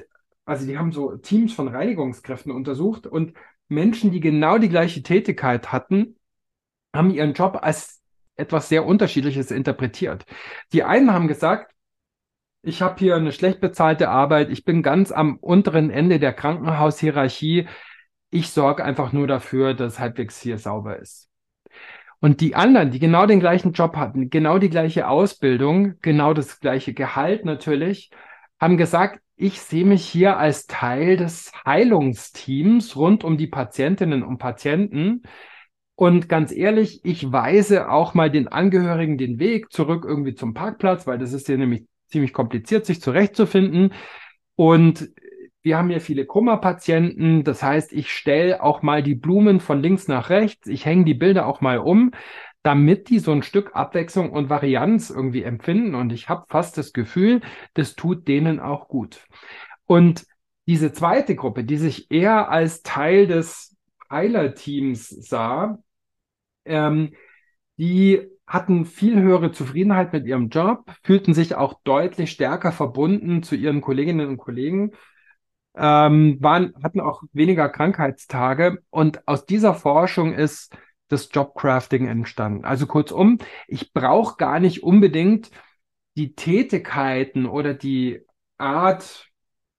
also 0.46 0.65
die 0.65 0.77
haben 0.77 0.91
so 0.91 1.15
Teams 1.18 1.53
von 1.53 1.68
Reinigungskräften 1.68 2.51
untersucht 2.51 3.06
und 3.06 3.34
Menschen, 3.68 4.12
die 4.12 4.20
genau 4.20 4.58
die 4.58 4.70
gleiche 4.70 5.03
Tätigkeit 5.03 5.72
hatten, 5.72 6.18
haben 6.94 7.12
ihren 7.12 7.34
Job 7.34 7.60
als 7.62 8.01
etwas 8.36 8.70
sehr 8.70 8.86
Unterschiedliches 8.86 9.51
interpretiert. 9.51 10.25
Die 10.74 10.84
einen 10.84 11.13
haben 11.13 11.27
gesagt, 11.27 11.74
ich 12.62 12.82
habe 12.82 13.00
hier 13.00 13.15
eine 13.15 13.32
schlecht 13.32 13.62
bezahlte 13.62 14.10
Arbeit, 14.10 14.50
ich 14.50 14.65
bin 14.65 14.84
ganz 14.84 15.12
am 15.12 15.38
unteren 15.38 15.91
Ende 15.91 16.20
der 16.20 16.34
Krankenhaushierarchie, 16.34 17.68
ich 18.32 18.50
sorge 18.50 18.84
einfach 18.84 19.13
nur 19.13 19.27
dafür, 19.27 19.74
dass 19.74 20.00
halbwegs 20.00 20.41
hier 20.41 20.58
sauber 20.58 20.98
ist. 20.98 21.29
Und 22.22 22.42
die 22.42 22.56
anderen, 22.56 22.92
die 22.92 23.00
genau 23.00 23.26
den 23.26 23.40
gleichen 23.40 23.72
Job 23.72 23.96
hatten, 23.96 24.30
genau 24.30 24.58
die 24.58 24.70
gleiche 24.70 25.08
Ausbildung, 25.08 25.96
genau 26.02 26.34
das 26.34 26.60
gleiche 26.60 26.94
Gehalt 26.94 27.46
natürlich, 27.46 28.12
haben 28.60 28.78
gesagt, 28.78 29.22
ich 29.38 29.62
sehe 29.62 29.86
mich 29.86 30.06
hier 30.06 30.38
als 30.38 30.68
Teil 30.68 31.16
des 31.16 31.54
Heilungsteams 31.66 32.98
rund 32.98 33.24
um 33.24 33.38
die 33.38 33.48
Patientinnen 33.48 34.22
und 34.22 34.38
Patienten. 34.38 35.24
Und 35.96 36.28
ganz 36.28 36.52
ehrlich, 36.52 37.00
ich 37.04 37.32
weise 37.32 37.90
auch 37.90 38.14
mal 38.14 38.30
den 38.30 38.50
Angehörigen 38.50 39.18
den 39.18 39.40
Weg 39.40 39.72
zurück 39.72 40.04
irgendwie 40.06 40.34
zum 40.34 40.54
Parkplatz, 40.54 41.08
weil 41.08 41.20
das 41.20 41.32
ist 41.32 41.48
ja 41.48 41.56
nämlich 41.56 41.86
ziemlich 42.08 42.34
kompliziert, 42.34 42.86
sich 42.86 43.02
zurechtzufinden. 43.02 43.94
Und 44.56 45.10
wir 45.70 45.78
haben 45.78 45.92
hier 45.92 46.02
viele 46.02 46.26
Kummerpatienten. 46.26 47.44
Das 47.44 47.62
heißt, 47.62 47.94
ich 47.94 48.12
stelle 48.12 48.64
auch 48.64 48.82
mal 48.82 49.04
die 49.04 49.14
Blumen 49.14 49.60
von 49.60 49.84
links 49.84 50.08
nach 50.08 50.32
rechts. 50.32 50.66
Ich 50.66 50.84
hänge 50.84 51.06
die 51.06 51.14
Bilder 51.14 51.46
auch 51.46 51.62
mal 51.62 51.78
um, 51.78 52.10
damit 52.64 53.08
die 53.10 53.20
so 53.20 53.32
ein 53.32 53.44
Stück 53.44 53.76
Abwechslung 53.76 54.32
und 54.32 54.50
Varianz 54.50 55.12
irgendwie 55.12 55.44
empfinden. 55.44 55.94
Und 55.94 56.12
ich 56.12 56.28
habe 56.28 56.46
fast 56.50 56.76
das 56.80 56.92
Gefühl, 56.92 57.42
das 57.76 57.96
tut 57.96 58.28
denen 58.28 58.60
auch 58.60 58.88
gut. 58.88 59.28
Und 59.86 60.26
diese 60.66 60.92
zweite 60.92 61.36
Gruppe, 61.36 61.64
die 61.64 61.78
sich 61.78 62.10
eher 62.10 62.50
als 62.50 62.82
Teil 62.82 63.28
des 63.28 63.78
Heilerteams 64.10 65.08
sah, 65.08 65.78
ähm, 66.66 67.14
die 67.78 68.28
hatten 68.48 68.86
viel 68.86 69.22
höhere 69.22 69.52
Zufriedenheit 69.52 70.14
mit 70.14 70.26
ihrem 70.26 70.50
Job, 70.50 70.92
fühlten 71.04 71.36
sich 71.36 71.54
auch 71.54 71.80
deutlich 71.84 72.32
stärker 72.32 72.72
verbunden 72.72 73.44
zu 73.44 73.56
ihren 73.56 73.82
Kolleginnen 73.82 74.30
und 74.30 74.38
Kollegen 74.38 74.94
ähm, 75.80 76.38
waren, 76.42 76.74
hatten 76.84 77.00
auch 77.00 77.24
weniger 77.32 77.70
Krankheitstage. 77.70 78.84
Und 78.90 79.28
aus 79.28 79.46
dieser 79.46 79.74
Forschung 79.74 80.34
ist 80.34 80.76
das 81.08 81.30
Jobcrafting 81.32 82.08
entstanden. 82.08 82.66
Also 82.66 82.86
kurzum, 82.86 83.40
ich 83.68 83.94
brauche 83.94 84.38
gar 84.38 84.60
nicht 84.60 84.84
unbedingt 84.84 85.50
die 86.16 86.36
Tätigkeiten 86.36 87.46
oder 87.46 87.74
die 87.74 88.22
Art 88.58 89.30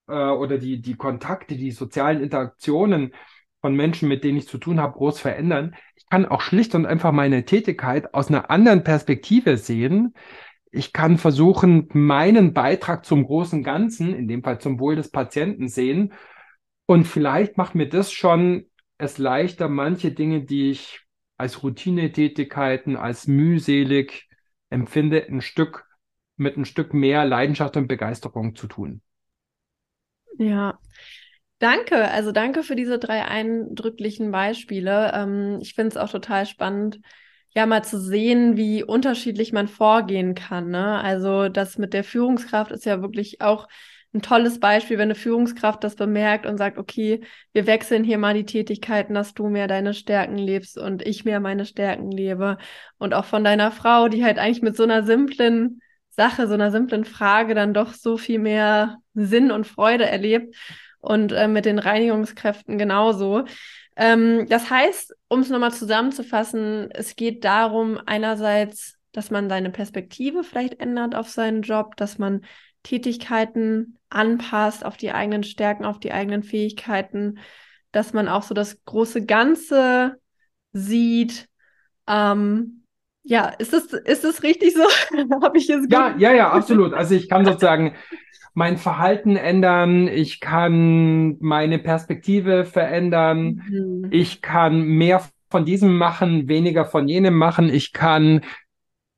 äh, 0.09 0.12
oder 0.12 0.59
die, 0.59 0.80
die 0.80 0.97
Kontakte, 0.97 1.57
die 1.57 1.71
sozialen 1.71 2.23
Interaktionen 2.23 3.14
von 3.61 3.76
Menschen, 3.76 4.09
mit 4.09 4.25
denen 4.25 4.38
ich 4.38 4.49
zu 4.49 4.59
tun 4.59 4.80
habe, 4.80 4.95
groß 4.95 5.21
verändern. 5.21 5.76
Ich 5.97 6.07
kann 6.09 6.25
auch 6.26 6.40
schlicht 6.40 6.75
und 6.75 6.87
einfach 6.87 7.12
meine 7.12 7.45
Tätigkeit 7.45 8.14
aus 8.14 8.28
einer 8.28 8.50
anderen 8.50 8.83
Perspektive 8.85 9.59
sehen, 9.59 10.14
ich 10.70 10.92
kann 10.92 11.18
versuchen, 11.18 11.88
meinen 11.92 12.54
Beitrag 12.54 13.04
zum 13.04 13.24
großen 13.24 13.62
Ganzen, 13.62 14.14
in 14.14 14.28
dem 14.28 14.42
Fall 14.42 14.60
zum 14.60 14.78
Wohl 14.78 14.96
des 14.96 15.10
Patienten 15.10 15.68
sehen. 15.68 16.12
Und 16.86 17.06
vielleicht 17.06 17.56
macht 17.56 17.74
mir 17.74 17.88
das 17.88 18.12
schon 18.12 18.66
es 18.98 19.18
leichter, 19.18 19.68
manche 19.68 20.12
Dinge, 20.12 20.42
die 20.44 20.70
ich 20.70 21.00
als 21.36 21.62
Routinetätigkeiten, 21.62 22.96
als 22.96 23.26
mühselig 23.26 24.28
empfinde, 24.68 25.26
ein 25.26 25.40
Stück 25.40 25.86
mit 26.36 26.56
ein 26.56 26.64
Stück 26.64 26.94
mehr 26.94 27.24
Leidenschaft 27.24 27.76
und 27.76 27.88
Begeisterung 27.88 28.54
zu 28.54 28.66
tun. 28.66 29.02
Ja, 30.38 30.78
danke. 31.58 32.10
Also 32.10 32.32
danke 32.32 32.62
für 32.62 32.76
diese 32.76 32.98
drei 32.98 33.24
eindrücklichen 33.24 34.30
Beispiele. 34.30 35.12
Ähm, 35.14 35.58
ich 35.60 35.74
finde 35.74 35.90
es 35.90 35.96
auch 35.96 36.10
total 36.10 36.46
spannend, 36.46 37.00
ja 37.54 37.66
mal 37.66 37.85
zu 37.85 38.00
sehen, 38.00 38.57
wie 38.57 38.85
unterschiedlich 38.85 39.52
man 39.52 39.69
vorgehen 39.69 40.35
kann. 40.35 40.71
Ne? 40.71 41.00
Also 41.00 41.49
das 41.49 41.78
mit 41.78 41.92
der 41.92 42.04
Führungskraft 42.04 42.71
ist 42.71 42.87
ja 42.87 43.02
wirklich 43.02 43.40
auch 43.40 43.69
ein 44.12 44.23
tolles 44.23 44.59
Beispiel, 44.59 44.99
wenn 44.99 45.04
eine 45.04 45.14
Führungskraft 45.14 45.85
das 45.85 45.95
bemerkt 45.95 46.47
und 46.47 46.59
sagt, 46.59 46.78
okay, 46.78 47.21
wir 47.52 47.66
wechseln 47.66 48.02
hier 48.02 48.19
mal 48.19 48.35
die 48.35 48.45
Tätigkeiten, 48.45 49.14
dass 49.14 49.35
du 49.35 49.49
mehr 49.49 49.69
deine 49.69 49.95
Stärken 49.95 50.37
lebst 50.37 50.78
und 50.78 51.07
ich 51.07 51.25
mehr 51.25 51.38
meine 51.38 51.64
Stärken 51.64 52.11
lebe. 52.11 52.59
Und 52.99 53.14
auch 53.14 53.25
von 53.25 53.45
deiner 53.45 53.71
Frau, 53.71 54.09
die 54.09 54.25
halt 54.25 54.38
eigentlich 54.38 54.62
mit 54.62 54.76
so 54.76 54.83
einer 54.83 55.04
simplen 55.04 55.80
Sache, 56.11 56.49
so 56.49 56.54
einer 56.54 56.73
simplen 56.73 57.04
Frage 57.04 57.54
dann 57.54 57.73
doch 57.73 57.95
so 57.95 58.16
viel 58.16 58.40
mehr 58.40 58.97
Sinn 59.14 59.52
und 59.52 59.66
Freude 59.66 60.07
erlebt. 60.07 60.57
Und 60.99 61.33
äh, 61.33 61.49
mit 61.49 61.64
den 61.64 61.78
Reinigungskräften 61.78 62.78
genauso. 62.78 63.45
Ähm, 63.97 64.47
das 64.49 64.70
heißt, 64.70 65.14
um 65.28 65.40
es 65.40 65.50
nochmal 65.50 65.73
zusammenzufassen, 65.73 66.90
es 66.92 67.16
geht 67.16 67.44
darum, 67.44 67.99
einerseits, 68.06 68.97
dass 69.12 69.30
man 69.30 69.49
seine 69.49 69.70
Perspektive 69.70 70.44
vielleicht 70.44 70.80
ändert 70.80 71.14
auf 71.14 71.28
seinen 71.28 71.62
Job, 71.62 71.97
dass 71.97 72.18
man 72.18 72.42
Tätigkeiten 72.82 73.99
anpasst 74.09 74.85
auf 74.85 74.97
die 74.97 75.12
eigenen 75.12 75.42
Stärken, 75.42 75.85
auf 75.85 76.00
die 76.00 76.12
eigenen 76.12 76.42
Fähigkeiten, 76.42 77.38
dass 77.92 78.12
man 78.12 78.28
auch 78.28 78.42
so 78.42 78.54
das 78.54 78.82
große 78.85 79.26
Ganze 79.26 80.16
sieht 80.73 81.49
ähm, 82.06 82.79
Ja, 83.22 83.48
ist 83.48 83.72
das, 83.72 83.92
ist 83.92 84.24
das 84.24 84.42
richtig 84.42 84.74
so? 84.74 84.82
Habe 85.42 85.58
ich 85.58 85.68
jetzt 85.68 85.90
Ja, 85.92 86.14
ja, 86.18 86.32
ja, 86.32 86.50
absolut. 86.50 86.94
Also 86.94 87.14
ich 87.14 87.28
kann 87.28 87.44
sozusagen 87.44 87.94
mein 88.54 88.78
Verhalten 88.78 89.36
ändern, 89.36 90.08
ich 90.08 90.40
kann 90.40 91.36
meine 91.40 91.78
Perspektive 91.78 92.64
verändern, 92.64 93.62
mhm. 93.68 94.08
ich 94.10 94.42
kann 94.42 94.82
mehr 94.82 95.22
von 95.50 95.64
diesem 95.64 95.96
machen, 95.96 96.48
weniger 96.48 96.84
von 96.84 97.08
jenem 97.08 97.34
machen, 97.34 97.68
ich 97.68 97.92
kann 97.92 98.42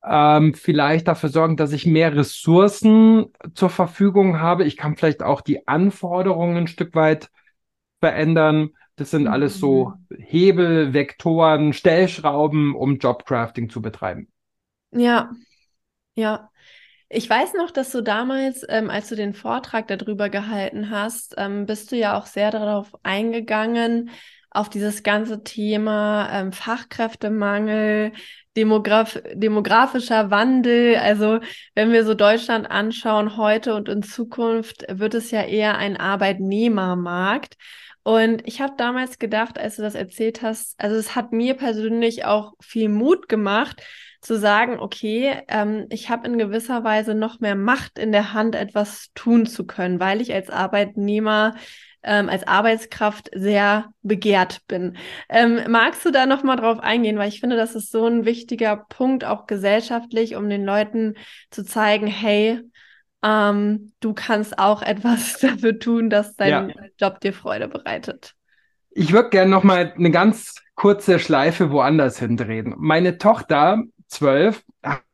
ähm, 0.04 0.54
vielleicht 0.54 1.09
dafür 1.09 1.28
sorgen, 1.28 1.56
dass 1.56 1.73
ich 1.73 1.87
mehr 1.87 2.14
Ressourcen 2.14 3.26
zur 3.54 3.71
Verfügung 3.71 4.40
habe. 4.40 4.64
Ich 4.64 4.76
kann 4.76 4.97
vielleicht 4.97 5.23
auch 5.23 5.40
die 5.40 5.66
Anforderungen 5.68 6.56
ein 6.56 6.66
Stück 6.66 6.94
weit 6.94 7.30
verändern. 8.00 8.71
Das 8.96 9.11
sind 9.11 9.26
alles 9.26 9.58
so 9.58 9.92
mhm. 10.08 10.16
Hebel, 10.18 10.92
Vektoren, 10.92 11.72
Stellschrauben, 11.72 12.75
um 12.75 12.99
Jobcrafting 12.99 13.70
zu 13.70 13.80
betreiben. 13.80 14.28
Ja, 14.90 15.30
ja. 16.14 16.50
Ich 17.08 17.28
weiß 17.28 17.54
noch, 17.54 17.70
dass 17.70 17.90
du 17.90 18.02
damals, 18.02 18.64
ähm, 18.68 18.88
als 18.88 19.08
du 19.08 19.16
den 19.16 19.34
Vortrag 19.34 19.87
darüber 19.88 20.30
gehalten 20.30 20.88
hast, 20.90 21.34
ähm, 21.37 21.66
bist 21.66 21.92
du 21.92 21.96
ja 21.96 22.18
auch 22.18 22.25
sehr 22.25 22.50
darauf 22.50 22.94
eingegangen, 23.02 24.11
auf 24.50 24.68
dieses 24.68 25.02
ganze 25.02 25.42
Thema 25.42 26.28
ähm, 26.32 26.52
Fachkräftemangel, 26.52 28.12
Demograf 28.56 29.18
demografischer 29.32 30.30
Wandel. 30.30 30.96
Also 30.96 31.40
wenn 31.75 31.92
wir 31.92 32.04
so 32.04 32.14
Deutschland 32.14 32.70
anschauen, 32.70 33.37
heute 33.38 33.75
und 33.75 33.88
in 33.88 34.02
Zukunft 34.02 34.84
wird 34.88 35.14
es 35.14 35.30
ja 35.30 35.42
eher 35.42 35.78
ein 35.78 35.96
Arbeitnehmermarkt. 35.96 37.56
Und 38.04 38.47
ich 38.47 38.61
habe 38.61 38.75
damals 38.76 39.18
gedacht, 39.18 39.59
als 39.59 39.76
du 39.76 39.82
das 39.82 39.94
erzählt 39.94 40.42
hast, 40.42 40.75
also 40.78 40.97
es 40.97 41.14
hat 41.14 41.32
mir 41.32 41.54
persönlich 41.54 42.25
auch 42.25 42.54
viel 42.61 42.88
Mut 42.88 43.28
gemacht, 43.28 43.82
zu 44.21 44.38
sagen, 44.38 44.78
okay, 44.78 45.42
ähm, 45.49 45.87
ich 45.90 46.09
habe 46.09 46.26
in 46.28 46.38
gewisser 46.38 46.85
Weise 46.85 47.14
noch 47.14 47.40
mehr 47.40 47.56
Macht 47.56 47.99
in 47.99 48.12
der 48.12 48.32
Hand, 48.32 48.54
etwas 48.54 49.11
tun 49.14 49.47
zu 49.47 49.66
können, 49.66 49.99
weil 50.00 50.21
ich 50.21 50.32
als 50.32 50.49
Arbeitnehmer 50.49 51.54
ähm, 52.04 52.28
als 52.28 52.47
Arbeitskraft 52.47 53.30
sehr 53.35 53.92
begehrt 54.02 54.66
bin. 54.66 54.97
Ähm, 55.28 55.61
magst 55.68 56.04
du 56.04 56.11
da 56.11 56.26
noch 56.26 56.42
mal 56.42 56.56
drauf 56.56 56.80
eingehen, 56.80 57.18
weil 57.18 57.28
ich 57.28 57.40
finde, 57.40 57.56
das 57.56 57.75
ist 57.75 57.90
so 57.92 58.06
ein 58.06 58.25
wichtiger 58.25 58.76
Punkt 58.76 59.25
auch 59.25 59.47
gesellschaftlich, 59.47 60.35
um 60.35 60.49
den 60.49 60.64
Leuten 60.64 61.14
zu 61.50 61.64
zeigen, 61.64 62.06
hey, 62.06 62.61
ähm, 63.23 63.93
du 64.00 64.14
kannst 64.14 64.59
auch 64.59 64.83
etwas 64.83 65.38
dafür 65.41 65.79
tun, 65.79 66.11
dass 66.11 66.37
dein 66.37 66.71
ja. 66.71 66.75
Job 67.00 67.21
dir 67.21 67.33
Freude 67.33 67.69
bereitet. 67.69 68.35
Ich 68.91 69.12
würde 69.12 69.31
gerne 69.31 69.50
noch 69.50 69.64
mal 69.64 69.93
eine 69.97 70.11
ganz 70.11 70.57
kurze 70.75 71.19
Schleife 71.19 71.71
woanders 71.71 72.19
hindrehen. 72.19 72.75
Meine 72.79 73.19
Tochter, 73.19 73.83
zwölf, 74.07 74.62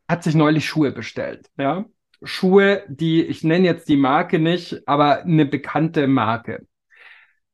hat 0.08 0.22
sich 0.22 0.34
neulich 0.34 0.66
Schuhe 0.66 0.90
bestellt. 0.90 1.48
Ja, 1.58 1.84
Schuhe, 2.22 2.82
die 2.88 3.22
ich 3.22 3.44
nenne 3.44 3.66
jetzt 3.66 3.88
die 3.88 3.96
Marke 3.96 4.38
nicht, 4.38 4.82
aber 4.86 5.22
eine 5.22 5.46
bekannte 5.46 6.06
Marke. 6.08 6.66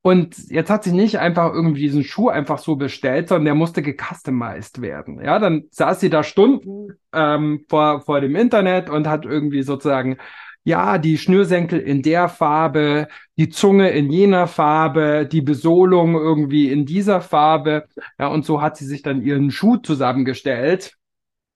Und 0.07 0.51
jetzt 0.51 0.69
hat 0.69 0.85
sie 0.85 0.93
nicht 0.93 1.19
einfach 1.19 1.53
irgendwie 1.55 1.81
diesen 1.81 2.05
Schuh 2.05 2.29
einfach 2.29 2.59
so 2.59 2.77
bestellt, 2.77 3.29
sondern 3.29 3.47
der 3.47 3.55
musste 3.55 3.81
gecustomized 3.81 4.83
werden. 4.83 5.19
Ja, 5.25 5.39
dann 5.39 5.65
saß 5.71 5.99
sie 5.99 6.11
da 6.11 6.23
Stunden 6.23 6.99
ähm, 7.15 7.65
vor, 7.71 8.03
vor 8.03 8.21
dem 8.21 8.37
Internet 8.37 8.91
und 8.91 9.09
hat 9.09 9.25
irgendwie 9.25 9.63
sozusagen, 9.63 10.19
ja, 10.65 10.97
die 10.99 11.19
Schnürsenkel 11.19 11.79
in 11.79 12.03
der 12.03 12.29
Farbe, 12.29 13.09
die 13.37 13.51
Zunge 13.51 13.91
in 13.91 14.11
jener 14.11 14.47
Farbe, 14.47 15.29
die 15.31 15.43
Besohlung 15.43 16.15
irgendwie 16.15 16.71
in 16.73 16.87
dieser 16.87 17.21
Farbe. 17.21 17.87
Ja, 18.19 18.29
und 18.29 18.47
so 18.47 18.63
hat 18.63 18.77
sie 18.79 18.87
sich 18.87 19.03
dann 19.03 19.23
ihren 19.23 19.51
Schuh 19.51 19.77
zusammengestellt, 19.77 20.97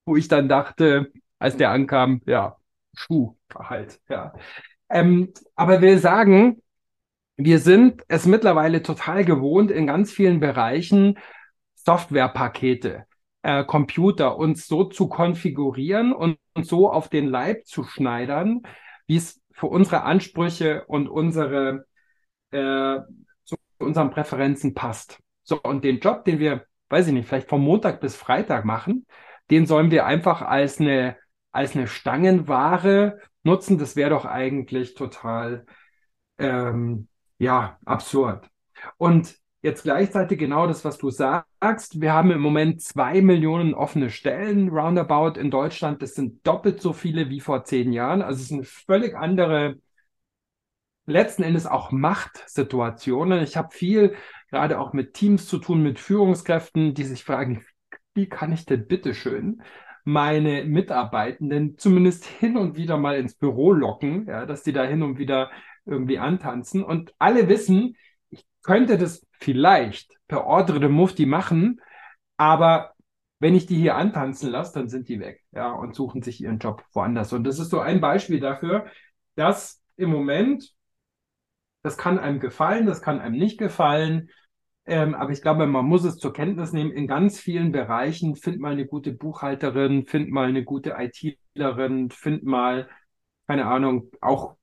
wo 0.05 0.15
ich 0.15 0.27
dann 0.27 0.47
dachte, 0.47 1.11
als 1.39 1.57
der 1.57 1.71
ankam, 1.71 2.21
ja, 2.25 2.57
Schuh 2.95 3.35
halt, 3.55 3.99
ja. 4.09 4.33
Ähm, 4.89 5.33
aber 5.55 5.81
will 5.81 5.97
sagen, 5.97 6.61
wir 7.37 7.59
sind 7.59 8.03
es 8.09 8.25
mittlerweile 8.25 8.83
total 8.83 9.25
gewohnt, 9.25 9.71
in 9.71 9.87
ganz 9.87 10.11
vielen 10.11 10.39
Bereichen 10.39 11.17
Softwarepakete, 11.75 13.05
äh, 13.43 13.63
Computer 13.63 14.37
uns 14.37 14.67
so 14.67 14.83
zu 14.83 15.07
konfigurieren 15.07 16.13
und, 16.13 16.37
und 16.53 16.65
so 16.67 16.91
auf 16.91 17.09
den 17.09 17.27
Leib 17.27 17.65
zu 17.65 17.83
schneidern, 17.83 18.61
wie 19.09 19.17
es 19.17 19.41
für 19.51 19.65
unsere 19.65 20.03
Ansprüche 20.03 20.85
und 20.85 21.09
unsere 21.09 21.87
äh, 22.51 22.99
zu 23.43 23.55
unseren 23.79 24.11
Präferenzen 24.11 24.75
passt. 24.75 25.19
So, 25.41 25.59
und 25.61 25.83
den 25.83 25.99
Job, 25.99 26.25
den 26.25 26.37
wir, 26.37 26.65
weiß 26.89 27.07
ich 27.07 27.13
nicht, 27.13 27.27
vielleicht 27.27 27.49
vom 27.49 27.63
Montag 27.63 28.01
bis 28.01 28.15
Freitag 28.15 28.65
machen, 28.65 29.07
den 29.49 29.65
sollen 29.65 29.89
wir 29.89 30.05
einfach 30.05 30.43
als 30.43 30.79
eine, 30.79 31.17
als 31.51 31.75
eine 31.75 31.87
Stangenware 31.87 33.19
nutzen. 33.41 33.79
Das 33.79 33.95
wäre 33.95 34.11
doch 34.11 34.25
eigentlich 34.25 34.93
total 34.93 35.65
ähm, 36.37 37.07
ja, 37.39 37.79
absurd. 37.85 38.47
Und 38.97 39.35
jetzt 39.61 39.83
gleichzeitig 39.83 40.39
genau 40.39 40.67
das, 40.67 40.85
was 40.85 40.97
du 40.97 41.09
sagst. 41.09 42.01
Wir 42.01 42.13
haben 42.13 42.31
im 42.31 42.41
Moment 42.41 42.81
zwei 42.81 43.21
Millionen 43.21 43.73
offene 43.73 44.09
Stellen 44.09 44.69
roundabout 44.69 45.39
in 45.39 45.51
Deutschland. 45.51 46.01
Das 46.01 46.15
sind 46.15 46.45
doppelt 46.47 46.81
so 46.81 46.93
viele 46.93 47.29
wie 47.29 47.39
vor 47.39 47.63
zehn 47.63 47.91
Jahren. 47.91 48.21
Also 48.21 48.37
es 48.37 48.45
ist 48.45 48.53
eine 48.53 48.63
völlig 48.63 49.15
andere, 49.15 49.75
letzten 51.05 51.43
Endes 51.43 51.65
auch 51.65 51.91
Machtsituationen. 51.91 53.43
Ich 53.43 53.57
habe 53.57 53.69
viel 53.71 54.15
gerade 54.49 54.79
auch 54.79 54.93
mit 54.93 55.13
Teams 55.13 55.47
zu 55.47 55.59
tun, 55.59 55.83
mit 55.83 55.99
Führungskräften, 55.99 56.93
die 56.93 57.03
sich 57.03 57.23
fragen, 57.23 57.65
wie 58.13 58.27
kann 58.27 58.53
ich 58.53 58.65
denn 58.65 58.87
bitteschön 58.87 59.61
meine 60.05 60.63
Mitarbeitenden 60.63 61.77
zumindest 61.77 62.25
hin 62.25 62.57
und 62.57 62.75
wieder 62.77 62.97
mal 62.97 63.17
ins 63.17 63.35
Büro 63.35 63.73
locken, 63.73 64.25
ja, 64.27 64.45
dass 64.45 64.63
die 64.63 64.73
da 64.73 64.83
hin 64.83 65.03
und 65.03 65.19
wieder 65.19 65.51
irgendwie 65.85 66.19
antanzen. 66.19 66.83
Und 66.83 67.13
alle 67.19 67.49
wissen, 67.49 67.95
könnte 68.63 68.97
das 68.97 69.25
vielleicht 69.39 70.17
per 70.27 70.45
Ordre 70.45 70.79
de 70.79 70.89
Mufti 70.89 71.25
machen, 71.25 71.81
aber 72.37 72.93
wenn 73.39 73.55
ich 73.55 73.65
die 73.65 73.77
hier 73.77 73.95
antanzen 73.95 74.51
lasse, 74.51 74.73
dann 74.73 74.89
sind 74.89 75.07
die 75.07 75.19
weg, 75.19 75.43
ja, 75.51 75.71
und 75.71 75.95
suchen 75.95 76.21
sich 76.21 76.41
ihren 76.41 76.59
Job 76.59 76.83
woanders. 76.93 77.31
Und 77.33 77.45
das 77.45 77.59
ist 77.59 77.69
so 77.69 77.79
ein 77.79 78.01
Beispiel 78.01 78.39
dafür, 78.39 78.87
dass 79.35 79.81
im 79.95 80.09
Moment, 80.09 80.73
das 81.81 81.97
kann 81.97 82.19
einem 82.19 82.39
gefallen, 82.39 82.85
das 82.85 83.01
kann 83.01 83.21
einem 83.21 83.37
nicht 83.37 83.57
gefallen, 83.57 84.29
ähm, 84.85 85.13
aber 85.13 85.31
ich 85.31 85.41
glaube, 85.41 85.67
man 85.67 85.85
muss 85.85 86.03
es 86.03 86.17
zur 86.17 86.33
Kenntnis 86.33 86.73
nehmen, 86.73 86.91
in 86.91 87.07
ganz 87.07 87.39
vielen 87.39 87.71
Bereichen, 87.71 88.35
find 88.35 88.59
mal 88.59 88.71
eine 88.73 88.87
gute 88.87 89.13
Buchhalterin, 89.13 90.05
find 90.07 90.31
mal 90.31 90.47
eine 90.47 90.63
gute 90.63 90.95
ITlerin, 90.97 92.09
find 92.09 92.43
mal, 92.43 92.89
keine 93.47 93.67
Ahnung, 93.67 94.11
auch 94.19 94.57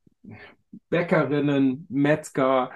Bäckerinnen, 0.90 1.86
Metzger, 1.88 2.72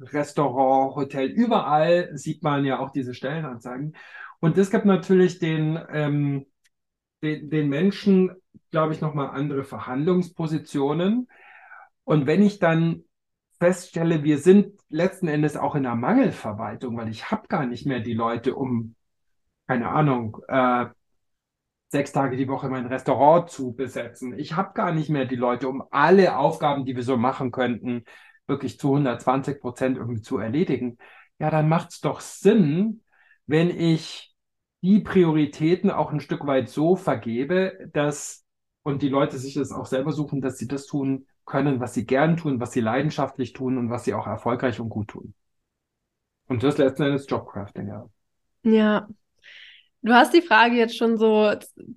Restaurant, 0.00 0.94
Hotel, 0.96 1.28
überall 1.28 2.16
sieht 2.16 2.42
man 2.42 2.64
ja 2.64 2.78
auch 2.78 2.90
diese 2.90 3.14
Stellenanzeigen. 3.14 3.96
Und 4.40 4.58
es 4.58 4.70
gibt 4.70 4.84
natürlich 4.84 5.38
den, 5.38 5.78
ähm, 5.90 6.46
den, 7.22 7.50
den 7.50 7.68
Menschen, 7.68 8.32
glaube 8.70 8.92
ich, 8.92 9.00
nochmal 9.00 9.30
andere 9.30 9.64
Verhandlungspositionen. 9.64 11.28
Und 12.04 12.26
wenn 12.26 12.42
ich 12.42 12.58
dann 12.58 13.04
feststelle, 13.58 14.22
wir 14.22 14.38
sind 14.38 14.78
letzten 14.90 15.28
Endes 15.28 15.56
auch 15.56 15.74
in 15.74 15.84
der 15.84 15.94
Mangelverwaltung, 15.94 16.96
weil 16.96 17.08
ich 17.08 17.30
habe 17.30 17.48
gar 17.48 17.66
nicht 17.66 17.86
mehr 17.86 18.00
die 18.00 18.14
Leute, 18.14 18.54
um, 18.54 18.94
keine 19.66 19.88
Ahnung, 19.88 20.38
äh, 20.48 20.86
sechs 21.88 22.12
Tage 22.12 22.36
die 22.36 22.48
Woche 22.48 22.68
mein 22.68 22.86
Restaurant 22.86 23.48
zu 23.48 23.72
besetzen. 23.72 24.38
Ich 24.38 24.54
habe 24.54 24.74
gar 24.74 24.92
nicht 24.92 25.08
mehr 25.08 25.24
die 25.24 25.36
Leute, 25.36 25.68
um 25.68 25.84
alle 25.90 26.36
Aufgaben, 26.36 26.84
die 26.84 26.96
wir 26.96 27.02
so 27.02 27.16
machen 27.16 27.52
könnten, 27.52 28.04
wirklich 28.46 28.78
zu 28.78 28.94
120 28.94 29.60
Prozent 29.60 29.96
irgendwie 29.96 30.22
zu 30.22 30.38
erledigen. 30.38 30.98
Ja, 31.38 31.50
dann 31.50 31.68
macht 31.68 31.90
es 31.90 32.00
doch 32.00 32.20
Sinn, 32.20 33.02
wenn 33.46 33.70
ich 33.70 34.34
die 34.82 35.00
Prioritäten 35.00 35.90
auch 35.90 36.12
ein 36.12 36.20
Stück 36.20 36.46
weit 36.46 36.68
so 36.68 36.96
vergebe, 36.96 37.88
dass 37.92 38.44
und 38.82 39.02
die 39.02 39.08
Leute 39.08 39.38
sich 39.38 39.54
das 39.54 39.72
auch 39.72 39.86
selber 39.86 40.12
suchen, 40.12 40.40
dass 40.40 40.58
sie 40.58 40.68
das 40.68 40.86
tun 40.86 41.26
können, 41.44 41.80
was 41.80 41.94
sie 41.94 42.06
gern 42.06 42.36
tun, 42.36 42.60
was 42.60 42.72
sie 42.72 42.80
leidenschaftlich 42.80 43.52
tun 43.52 43.78
und 43.78 43.90
was 43.90 44.04
sie 44.04 44.14
auch 44.14 44.26
erfolgreich 44.26 44.78
und 44.80 44.88
gut 44.90 45.08
tun. 45.08 45.34
Und 46.48 46.64
das 46.64 46.76
letzten 46.78 47.04
Endes 47.04 47.26
Jobcrafting, 47.30 47.86
ja. 47.86 48.08
Ja, 48.62 49.08
Du 50.02 50.14
hast 50.14 50.32
die 50.34 50.42
Frage 50.42 50.76
jetzt 50.76 50.96
schon 50.96 51.18
so 51.18 51.52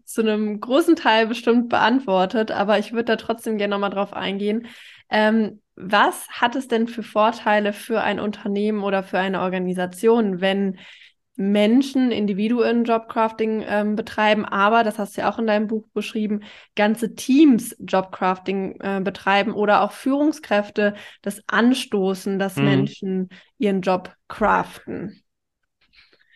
zu 0.06 0.22
einem 0.22 0.60
großen 0.60 0.96
Teil 0.96 1.28
bestimmt 1.28 1.70
beantwortet, 1.70 2.52
aber 2.52 2.80
ich 2.80 2.92
würde 2.92 3.06
da 3.06 3.16
trotzdem 3.18 3.58
gerne 3.58 3.72
nochmal 3.76 3.92
drauf 3.92 4.14
eingehen. 4.14 4.68
Ähm, 5.10 5.62
was 5.76 6.28
hat 6.30 6.56
es 6.56 6.67
denn 6.67 6.88
für 6.88 7.04
Vorteile 7.04 7.74
für 7.74 8.02
ein 8.02 8.19
Unternehmen 8.19 8.84
oder 8.84 9.02
für 9.04 9.17
eine 9.17 9.41
Organisation, 9.41 10.41
wenn 10.41 10.78
Menschen, 11.39 12.12
Individuen 12.12 12.84
Jobcrafting 12.84 13.63
ähm, 13.65 13.95
betreiben, 13.95 14.43
aber, 14.43 14.84
das 14.84 15.00
hast 15.00 15.15
du 15.15 15.22
ja 15.22 15.32
auch 15.32 15.39
in 15.39 15.48
deinem 15.48 15.67
Buch 15.67 15.88
beschrieben, 15.93 16.41
ganze 16.76 17.15
Teams 17.15 17.74
Jobcrafting 17.80 18.78
äh, 18.82 19.00
betreiben 19.02 19.54
oder 19.54 19.82
auch 19.82 19.93
Führungskräfte 19.93 20.95
das 21.22 21.41
anstoßen, 21.48 22.39
dass 22.39 22.58
mhm. 22.58 22.65
Menschen 22.65 23.30
ihren 23.58 23.80
Job 23.80 24.13
craften? 24.28 25.24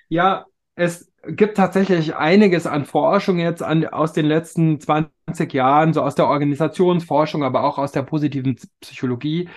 Ja, 0.08 0.46
es 0.76 1.12
gibt 1.28 1.58
tatsächlich 1.58 2.16
einiges 2.16 2.66
an 2.66 2.86
Forschung 2.86 3.40
jetzt 3.40 3.62
an, 3.62 3.86
aus 3.86 4.14
den 4.14 4.26
letzten 4.26 4.80
20 4.80 5.13
Jahren, 5.54 5.94
so 5.94 6.02
aus 6.02 6.16
der 6.16 6.28
Organisationsforschung, 6.28 7.44
aber 7.44 7.64
auch 7.64 7.78
aus 7.78 7.92
der 7.92 8.04
positiven 8.04 8.58
Psychologie, 8.82 9.50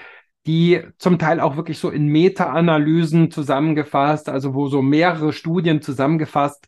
die 0.47 0.83
zum 0.99 1.19
Teil 1.19 1.41
auch 1.41 1.57
wirklich 1.57 1.79
so 1.79 1.91
in 1.91 2.07
Meta-Analysen 2.07 3.31
zusammengefasst, 3.31 4.29
also 4.29 4.55
wo 4.55 4.69
so 4.69 4.83
mehrere 4.83 5.33
Studien 5.33 5.83
zusammengefasst 5.83 6.67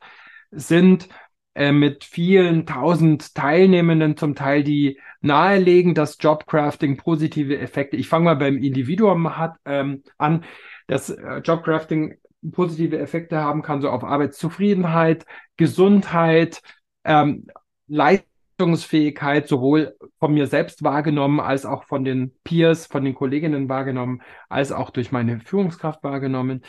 sind 0.50 1.08
äh, 1.54 1.72
mit 1.72 2.04
vielen 2.04 2.66
tausend 2.66 3.34
Teilnehmenden 3.34 4.16
zum 4.16 4.34
Teil, 4.34 4.64
die 4.64 4.98
nahelegen, 5.20 5.94
dass 5.94 6.16
Jobcrafting 6.20 6.96
positive 6.96 7.58
Effekte. 7.58 7.96
Ich 7.96 8.08
fange 8.08 8.26
mal 8.26 8.36
beim 8.36 8.58
Individuum 8.58 9.36
hat, 9.36 9.56
ähm, 9.64 10.02
an, 10.18 10.44
dass 10.86 11.10
äh, 11.10 11.38
Jobcrafting 11.38 12.18
positive 12.52 12.98
Effekte 12.98 13.38
haben 13.38 13.62
kann, 13.62 13.80
so 13.80 13.90
auf 13.90 14.04
Arbeitszufriedenheit, 14.04 15.26
Gesundheit, 15.56 16.62
ähm, 17.04 17.46
Leistungsfähigkeit, 18.58 19.46
sowohl 19.46 19.96
von 20.18 20.34
mir 20.34 20.48
selbst 20.48 20.82
wahrgenommen, 20.82 21.38
als 21.40 21.64
auch 21.64 21.84
von 21.84 22.04
den 22.04 22.32
Peers, 22.42 22.86
von 22.86 23.04
den 23.04 23.14
Kolleginnen 23.14 23.68
wahrgenommen, 23.68 24.22
als 24.48 24.72
auch 24.72 24.90
durch 24.90 25.12
meine 25.12 25.40
Führungskraft 25.40 26.02
wahrgenommen. 26.02 26.62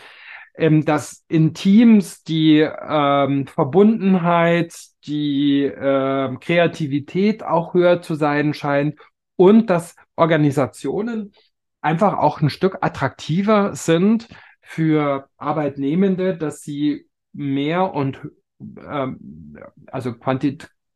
Ähm, 0.56 0.86
dass 0.86 1.26
in 1.30 1.54
Teams 1.54 2.24
die 2.24 2.60
ähm, 2.60 3.48
Verbundenheit, 3.48 4.76
die 5.06 5.64
äh, 5.64 6.36
Kreativität 6.40 7.44
auch 7.44 7.74
höher 7.74 8.02
zu 8.02 8.16
sein 8.16 8.54
scheint 8.54 9.00
und 9.36 9.70
dass 9.70 9.96
Organisationen 10.16 11.34
einfach 11.82 12.18
auch 12.18 12.42
ein 12.42 12.50
Stück 12.50 12.78
attraktiver 12.82 13.74
sind 13.76 14.28
für 14.62 15.28
Arbeitnehmende, 15.38 16.38
dass 16.38 16.62
sie 16.62 17.08
mehr 17.32 17.94
und 17.94 18.20
ähm, 18.60 19.58
also 19.88 20.14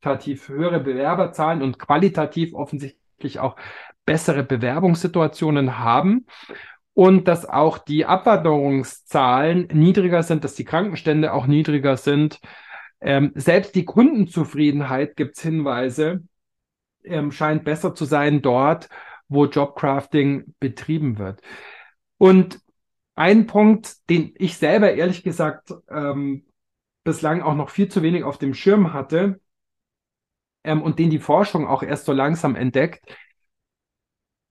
quantitativ 0.03 0.49
höhere 0.49 0.81
Bewerberzahlen 0.81 1.61
und 1.61 1.79
qualitativ 1.79 2.53
offensichtlich 2.53 3.39
auch 3.39 3.55
bessere 4.05 4.43
Bewerbungssituationen 4.43 5.79
haben 5.79 6.25
und 6.93 7.27
dass 7.27 7.47
auch 7.47 7.77
die 7.77 8.05
Abwanderungszahlen 8.05 9.69
niedriger 9.73 10.21
sind, 10.21 10.43
dass 10.43 10.55
die 10.55 10.65
Krankenstände 10.65 11.31
auch 11.31 11.47
niedriger 11.47 11.95
sind. 11.95 12.39
Ähm, 12.99 13.31
selbst 13.35 13.75
die 13.75 13.85
Kundenzufriedenheit 13.85 15.15
gibt 15.15 15.37
es 15.37 15.43
Hinweise, 15.43 16.23
ähm, 17.05 17.31
scheint 17.31 17.63
besser 17.63 17.95
zu 17.95 18.03
sein 18.03 18.41
dort, 18.41 18.89
wo 19.29 19.45
Jobcrafting 19.45 20.53
betrieben 20.59 21.17
wird. 21.17 21.41
Und 22.17 22.59
ein 23.15 23.47
Punkt, 23.47 24.09
den 24.09 24.33
ich 24.35 24.57
selber 24.57 24.93
ehrlich 24.93 25.23
gesagt 25.23 25.73
ähm, 25.89 26.45
bislang 27.03 27.41
auch 27.41 27.55
noch 27.55 27.69
viel 27.69 27.87
zu 27.87 28.01
wenig 28.01 28.23
auf 28.23 28.37
dem 28.37 28.53
Schirm 28.53 28.93
hatte 28.93 29.39
ähm, 30.63 30.81
und 30.81 30.99
den 30.99 31.09
die 31.09 31.19
Forschung 31.19 31.67
auch 31.67 31.83
erst 31.83 32.05
so 32.05 32.13
langsam 32.13 32.55
entdeckt. 32.55 33.03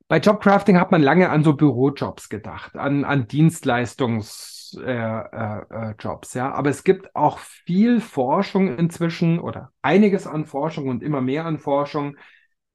Bei 0.09 0.19
Jobcrafting 0.19 0.79
hat 0.79 0.91
man 0.91 1.03
lange 1.03 1.31
an 1.31 1.43
so 1.43 1.55
Bürojobs 1.55 2.29
gedacht, 2.29 2.77
an, 2.77 3.05
an 3.05 3.29
Dienstleistungsjobs, 3.29 4.77
äh, 4.85 5.91
äh, 5.91 5.93
äh, 5.93 6.39
ja. 6.39 6.53
Aber 6.53 6.69
es 6.69 6.85
gibt 6.85 7.17
auch 7.17 7.39
viel 7.39 8.01
Forschung 8.01 8.77
inzwischen 8.77 9.39
oder 9.39 9.73
einiges 9.81 10.27
an 10.27 10.45
Forschung 10.45 10.89
und 10.89 11.03
immer 11.03 11.23
mehr 11.23 11.47
an 11.47 11.59
Forschung, 11.59 12.17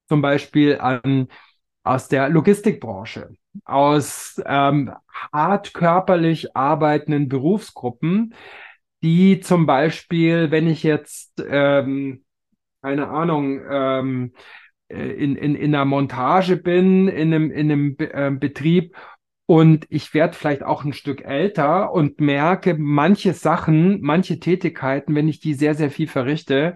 zum 0.08 0.22
Beispiel 0.22 0.80
an, 0.80 1.28
aus 1.84 2.08
der 2.08 2.30
Logistikbranche 2.30 3.30
aus 3.66 4.42
ähm, 4.46 4.94
hart 5.34 5.74
körperlich 5.74 6.56
arbeitenden 6.56 7.30
Berufsgruppen, 7.30 8.34
die 9.04 9.40
zum 9.40 9.66
Beispiel, 9.66 10.52
wenn 10.52 10.68
ich 10.68 10.84
jetzt, 10.84 11.44
ähm, 11.48 12.24
keine 12.88 13.10
Ahnung, 13.10 13.60
ähm, 13.70 14.32
äh, 14.88 15.10
in, 15.10 15.36
in, 15.36 15.56
in 15.56 15.76
einer 15.76 15.84
Montage 15.84 16.56
bin, 16.56 17.10
in 17.10 17.34
einem, 17.34 17.52
in 17.52 17.70
einem 17.70 17.98
Be 17.98 18.14
äh, 18.14 18.32
Betrieb 18.32 18.96
und 19.46 19.86
ich 19.90 20.14
werde 20.14 20.38
vielleicht 20.38 20.64
auch 20.64 20.86
ein 20.86 20.94
Stück 20.94 21.22
älter 21.26 21.92
und 21.92 22.22
merke, 22.22 22.76
manche 22.78 23.34
Sachen, 23.34 24.00
manche 24.02 24.40
Tätigkeiten, 24.40 25.16
wenn 25.16 25.28
ich 25.28 25.42
die 25.42 25.54
sehr, 25.54 25.76
sehr 25.76 25.92
viel 25.92 26.08
verrichte, 26.08 26.76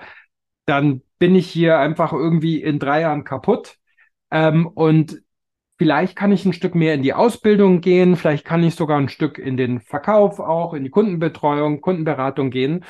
dann 0.65 1.01
bin 1.17 1.33
ich 1.33 1.49
hier 1.49 1.79
einfach 1.79 2.11
irgendwie 2.11 2.61
in 2.61 2.77
drei 2.77 3.01
Jahren 3.01 3.23
kaputt. 3.23 3.77
Ähm, 4.31 4.67
und 4.67 5.21
Vielleicht 5.77 6.15
kann 6.15 6.31
ich 6.31 6.45
ein 6.45 6.53
Stück 6.53 6.75
mehr 6.75 6.93
in 6.93 7.01
die 7.01 7.15
Ausbildung 7.15 7.81
gehen, 7.81 8.15
vielleicht 8.15 8.45
kann 8.45 8.61
ich 8.61 8.75
sogar 8.75 8.99
ein 8.99 9.09
Stück 9.09 9.39
in 9.39 9.57
den 9.57 9.79
Verkauf 9.79 10.39
auch, 10.39 10.75
in 10.75 10.83
die 10.83 10.91
Kundenbetreuung, 10.91 11.81
Kundenberatung 11.81 12.51
gehen. 12.51 12.85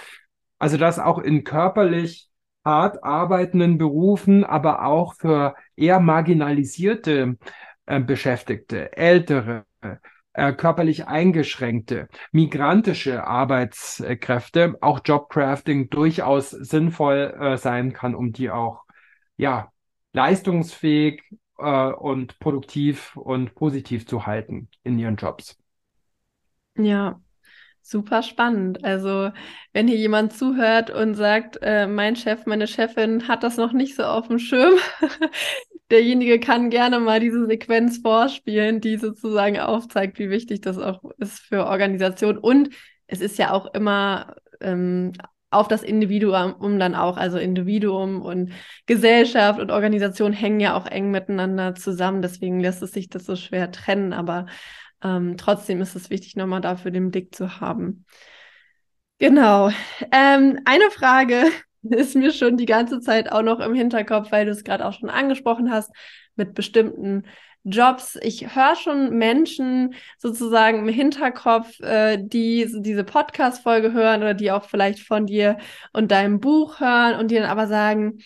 Also 0.59 0.75
das 0.75 0.99
auch 0.99 1.17
in 1.17 1.45
körperlich 1.45 2.30
hart 2.63 3.03
arbeitenden 3.03 3.77
Berufen, 3.77 4.43
aber 4.43 4.85
auch 4.85 5.15
für 5.15 5.55
eher 5.75 5.99
marginalisierte 5.99 7.37
äh, 7.85 7.99
Beschäftigte, 7.99 8.95
ältere, 8.95 9.65
äh, 10.33 10.53
körperlich 10.53 11.07
eingeschränkte, 11.07 12.07
migrantische 12.31 13.25
Arbeitskräfte, 13.25 14.77
auch 14.79 15.01
Jobcrafting 15.03 15.89
durchaus 15.89 16.51
sinnvoll 16.51 17.35
äh, 17.39 17.57
sein 17.57 17.91
kann, 17.93 18.15
um 18.15 18.31
die 18.31 18.49
auch 18.49 18.83
ja 19.35 19.71
leistungsfähig 20.13 21.21
äh, 21.57 21.91
und 21.91 22.39
produktiv 22.39 23.15
und 23.17 23.55
positiv 23.55 24.07
zu 24.07 24.25
halten 24.25 24.69
in 24.83 24.97
ihren 24.99 25.17
Jobs. 25.17 25.57
Ja, 26.75 27.19
super 27.81 28.23
spannend. 28.23 28.83
Also, 28.83 29.31
wenn 29.73 29.87
hier 29.87 29.97
jemand 29.97 30.33
zuhört 30.33 30.89
und 30.89 31.15
sagt, 31.15 31.59
äh, 31.61 31.87
mein 31.87 32.15
Chef, 32.15 32.45
meine 32.45 32.67
Chefin 32.67 33.27
hat 33.27 33.43
das 33.43 33.57
noch 33.57 33.73
nicht 33.73 33.95
so 33.95 34.03
auf 34.03 34.27
dem 34.27 34.39
Schirm, 34.39 34.73
derjenige 35.91 36.39
kann 36.39 36.69
gerne 36.69 36.99
mal 36.99 37.19
diese 37.19 37.45
Sequenz 37.45 37.99
vorspielen, 37.99 38.81
die 38.81 38.97
sozusagen 38.97 39.59
aufzeigt, 39.59 40.19
wie 40.19 40.29
wichtig 40.29 40.61
das 40.61 40.77
auch 40.77 41.01
ist 41.17 41.39
für 41.39 41.65
Organisation. 41.65 42.37
Und 42.37 42.69
es 43.07 43.21
ist 43.21 43.37
ja 43.37 43.51
auch 43.51 43.73
immer 43.73 44.35
ähm, 44.61 45.13
auf 45.51 45.67
das 45.67 45.83
Individuum 45.83 46.79
dann 46.79 46.95
auch, 46.95 47.17
also 47.17 47.37
Individuum 47.37 48.21
und 48.21 48.53
Gesellschaft 48.85 49.59
und 49.59 49.69
Organisation 49.69 50.31
hängen 50.31 50.61
ja 50.61 50.75
auch 50.75 50.87
eng 50.87 51.11
miteinander 51.11 51.75
zusammen. 51.75 52.21
Deswegen 52.21 52.61
lässt 52.61 52.81
es 52.81 52.93
sich 52.93 53.09
das 53.09 53.25
so 53.25 53.35
schwer 53.35 53.69
trennen, 53.71 54.13
aber 54.13 54.45
ähm, 55.03 55.37
trotzdem 55.37 55.81
ist 55.81 55.95
es 55.95 56.09
wichtig, 56.09 56.35
nochmal 56.35 56.61
dafür 56.61 56.91
den 56.91 57.11
Blick 57.11 57.33
zu 57.35 57.59
haben. 57.59 58.05
Genau. 59.19 59.69
Ähm, 60.11 60.59
eine 60.65 60.89
Frage 60.91 61.45
ist 61.83 62.15
mir 62.15 62.31
schon 62.31 62.57
die 62.57 62.65
ganze 62.65 62.99
Zeit 62.99 63.31
auch 63.31 63.43
noch 63.43 63.59
im 63.59 63.73
Hinterkopf, 63.73 64.31
weil 64.31 64.45
du 64.45 64.51
es 64.51 64.63
gerade 64.63 64.85
auch 64.85 64.93
schon 64.93 65.09
angesprochen 65.09 65.71
hast, 65.71 65.91
mit 66.35 66.53
bestimmten 66.53 67.23
Jobs. 67.63 68.17
Ich 68.21 68.55
höre 68.55 68.75
schon 68.75 69.17
Menschen 69.17 69.93
sozusagen 70.17 70.79
im 70.79 70.93
Hinterkopf, 70.93 71.79
äh, 71.81 72.17
die 72.19 72.67
diese 72.79 73.03
Podcast-Folge 73.03 73.93
hören 73.93 74.21
oder 74.21 74.33
die 74.33 74.51
auch 74.51 74.65
vielleicht 74.65 74.99
von 74.99 75.27
dir 75.27 75.57
und 75.93 76.11
deinem 76.11 76.39
Buch 76.39 76.79
hören 76.79 77.19
und 77.19 77.29
die 77.29 77.35
dann 77.35 77.45
aber 77.45 77.67
sagen, 77.67 78.19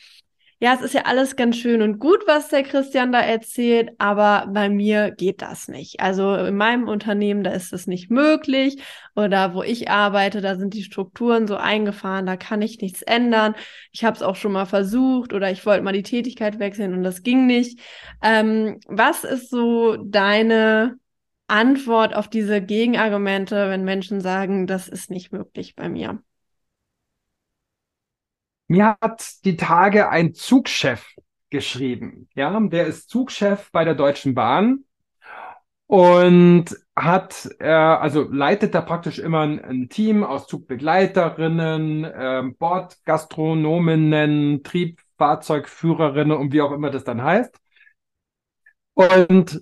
ja, 0.65 0.73
es 0.73 0.81
ist 0.81 0.95
ja 0.95 1.03
alles 1.03 1.35
ganz 1.35 1.57
schön 1.57 1.83
und 1.83 1.99
gut, 1.99 2.23
was 2.25 2.47
der 2.47 2.63
Christian 2.63 3.11
da 3.11 3.19
erzählt, 3.19 3.91
aber 3.99 4.47
bei 4.51 4.67
mir 4.67 5.11
geht 5.11 5.43
das 5.43 5.67
nicht. 5.67 5.99
Also 5.99 6.33
in 6.33 6.57
meinem 6.57 6.87
Unternehmen, 6.87 7.43
da 7.43 7.51
ist 7.51 7.71
das 7.71 7.85
nicht 7.85 8.09
möglich 8.09 8.81
oder 9.15 9.53
wo 9.53 9.61
ich 9.61 9.91
arbeite, 9.91 10.41
da 10.41 10.55
sind 10.55 10.73
die 10.73 10.81
Strukturen 10.81 11.47
so 11.47 11.55
eingefahren, 11.55 12.25
da 12.25 12.35
kann 12.35 12.63
ich 12.63 12.81
nichts 12.81 13.03
ändern. 13.03 13.53
Ich 13.91 14.03
habe 14.03 14.15
es 14.15 14.23
auch 14.23 14.35
schon 14.35 14.53
mal 14.53 14.65
versucht 14.65 15.33
oder 15.33 15.51
ich 15.51 15.63
wollte 15.67 15.83
mal 15.83 15.91
die 15.91 16.01
Tätigkeit 16.01 16.57
wechseln 16.57 16.95
und 16.95 17.03
das 17.03 17.21
ging 17.21 17.45
nicht. 17.45 17.79
Ähm, 18.23 18.79
was 18.87 19.23
ist 19.23 19.51
so 19.51 19.97
deine 19.97 20.97
Antwort 21.45 22.15
auf 22.15 22.27
diese 22.27 22.59
Gegenargumente, 22.59 23.69
wenn 23.69 23.83
Menschen 23.83 24.19
sagen, 24.19 24.65
das 24.65 24.87
ist 24.87 25.11
nicht 25.11 25.31
möglich 25.31 25.75
bei 25.75 25.89
mir? 25.89 26.23
Mir 28.67 28.97
hat 29.01 29.45
die 29.45 29.57
Tage 29.57 30.09
ein 30.09 30.33
Zugchef 30.33 31.15
geschrieben. 31.49 32.29
Ja, 32.35 32.59
der 32.59 32.87
ist 32.87 33.09
Zugchef 33.09 33.69
bei 33.71 33.85
der 33.85 33.95
Deutschen 33.95 34.33
Bahn 34.33 34.85
und 35.87 36.65
hat, 36.95 37.47
äh, 37.59 37.67
also 37.69 38.23
leitet 38.23 38.73
da 38.73 38.81
praktisch 38.81 39.19
immer 39.19 39.41
ein, 39.41 39.63
ein 39.63 39.89
Team 39.89 40.23
aus 40.23 40.47
Zugbegleiterinnen, 40.47 42.03
äh, 42.05 42.43
Bordgastronominnen, 42.57 44.63
Triebfahrzeugführerinnen 44.63 46.35
und 46.37 46.53
wie 46.53 46.61
auch 46.61 46.71
immer 46.71 46.89
das 46.89 47.03
dann 47.03 47.21
heißt. 47.23 47.55
Und 48.93 49.61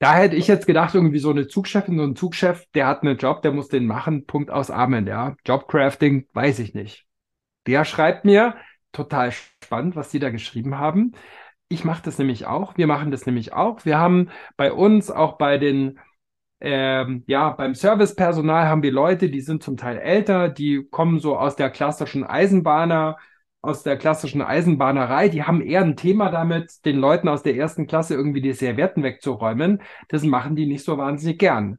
da 0.00 0.14
hätte 0.16 0.36
ich 0.36 0.48
jetzt 0.48 0.66
gedacht, 0.66 0.94
irgendwie 0.94 1.18
so 1.20 1.30
eine 1.30 1.46
Zugchefin, 1.48 1.98
so 1.98 2.04
ein 2.04 2.16
Zugchef, 2.16 2.66
der 2.74 2.86
hat 2.88 3.02
einen 3.02 3.16
Job, 3.18 3.42
der 3.42 3.52
muss 3.52 3.68
den 3.68 3.86
machen, 3.86 4.26
Punkt 4.26 4.50
aus 4.50 4.70
Amen, 4.70 5.06
ja. 5.06 5.36
Jobcrafting, 5.46 6.28
weiß 6.34 6.58
ich 6.60 6.74
nicht. 6.74 7.06
Der 7.66 7.84
schreibt 7.84 8.24
mir, 8.24 8.56
total 8.92 9.32
spannend, 9.32 9.96
was 9.96 10.10
die 10.10 10.18
da 10.18 10.30
geschrieben 10.30 10.78
haben. 10.78 11.12
Ich 11.68 11.84
mache 11.84 12.02
das 12.02 12.18
nämlich 12.18 12.46
auch. 12.46 12.76
Wir 12.76 12.86
machen 12.86 13.10
das 13.10 13.26
nämlich 13.26 13.52
auch. 13.52 13.84
Wir 13.84 13.98
haben 13.98 14.30
bei 14.56 14.72
uns 14.72 15.10
auch 15.10 15.38
bei 15.38 15.58
den 15.58 15.98
ähm, 16.60 17.24
ja, 17.26 17.50
beim 17.50 17.74
Servicepersonal 17.74 18.68
haben 18.68 18.82
wir 18.82 18.92
Leute, 18.92 19.30
die 19.30 19.40
sind 19.40 19.62
zum 19.62 19.76
Teil 19.78 19.98
älter, 19.98 20.48
die 20.50 20.86
kommen 20.90 21.18
so 21.18 21.38
aus 21.38 21.56
der 21.56 21.70
klassischen 21.70 22.22
Eisenbahner, 22.24 23.16
aus 23.62 23.82
der 23.82 23.96
klassischen 23.96 24.42
Eisenbahnerei, 24.42 25.28
die 25.28 25.42
haben 25.44 25.62
eher 25.62 25.82
ein 25.82 25.96
Thema 25.96 26.30
damit, 26.30 26.84
den 26.84 26.96
Leuten 26.96 27.28
aus 27.28 27.42
der 27.42 27.56
ersten 27.56 27.86
Klasse 27.86 28.14
irgendwie 28.14 28.40
die 28.42 28.52
Servietten 28.52 29.02
wegzuräumen. 29.02 29.82
Das 30.08 30.22
machen 30.22 30.56
die 30.56 30.66
nicht 30.66 30.84
so 30.84 30.98
wahnsinnig 30.98 31.38
gern. 31.38 31.78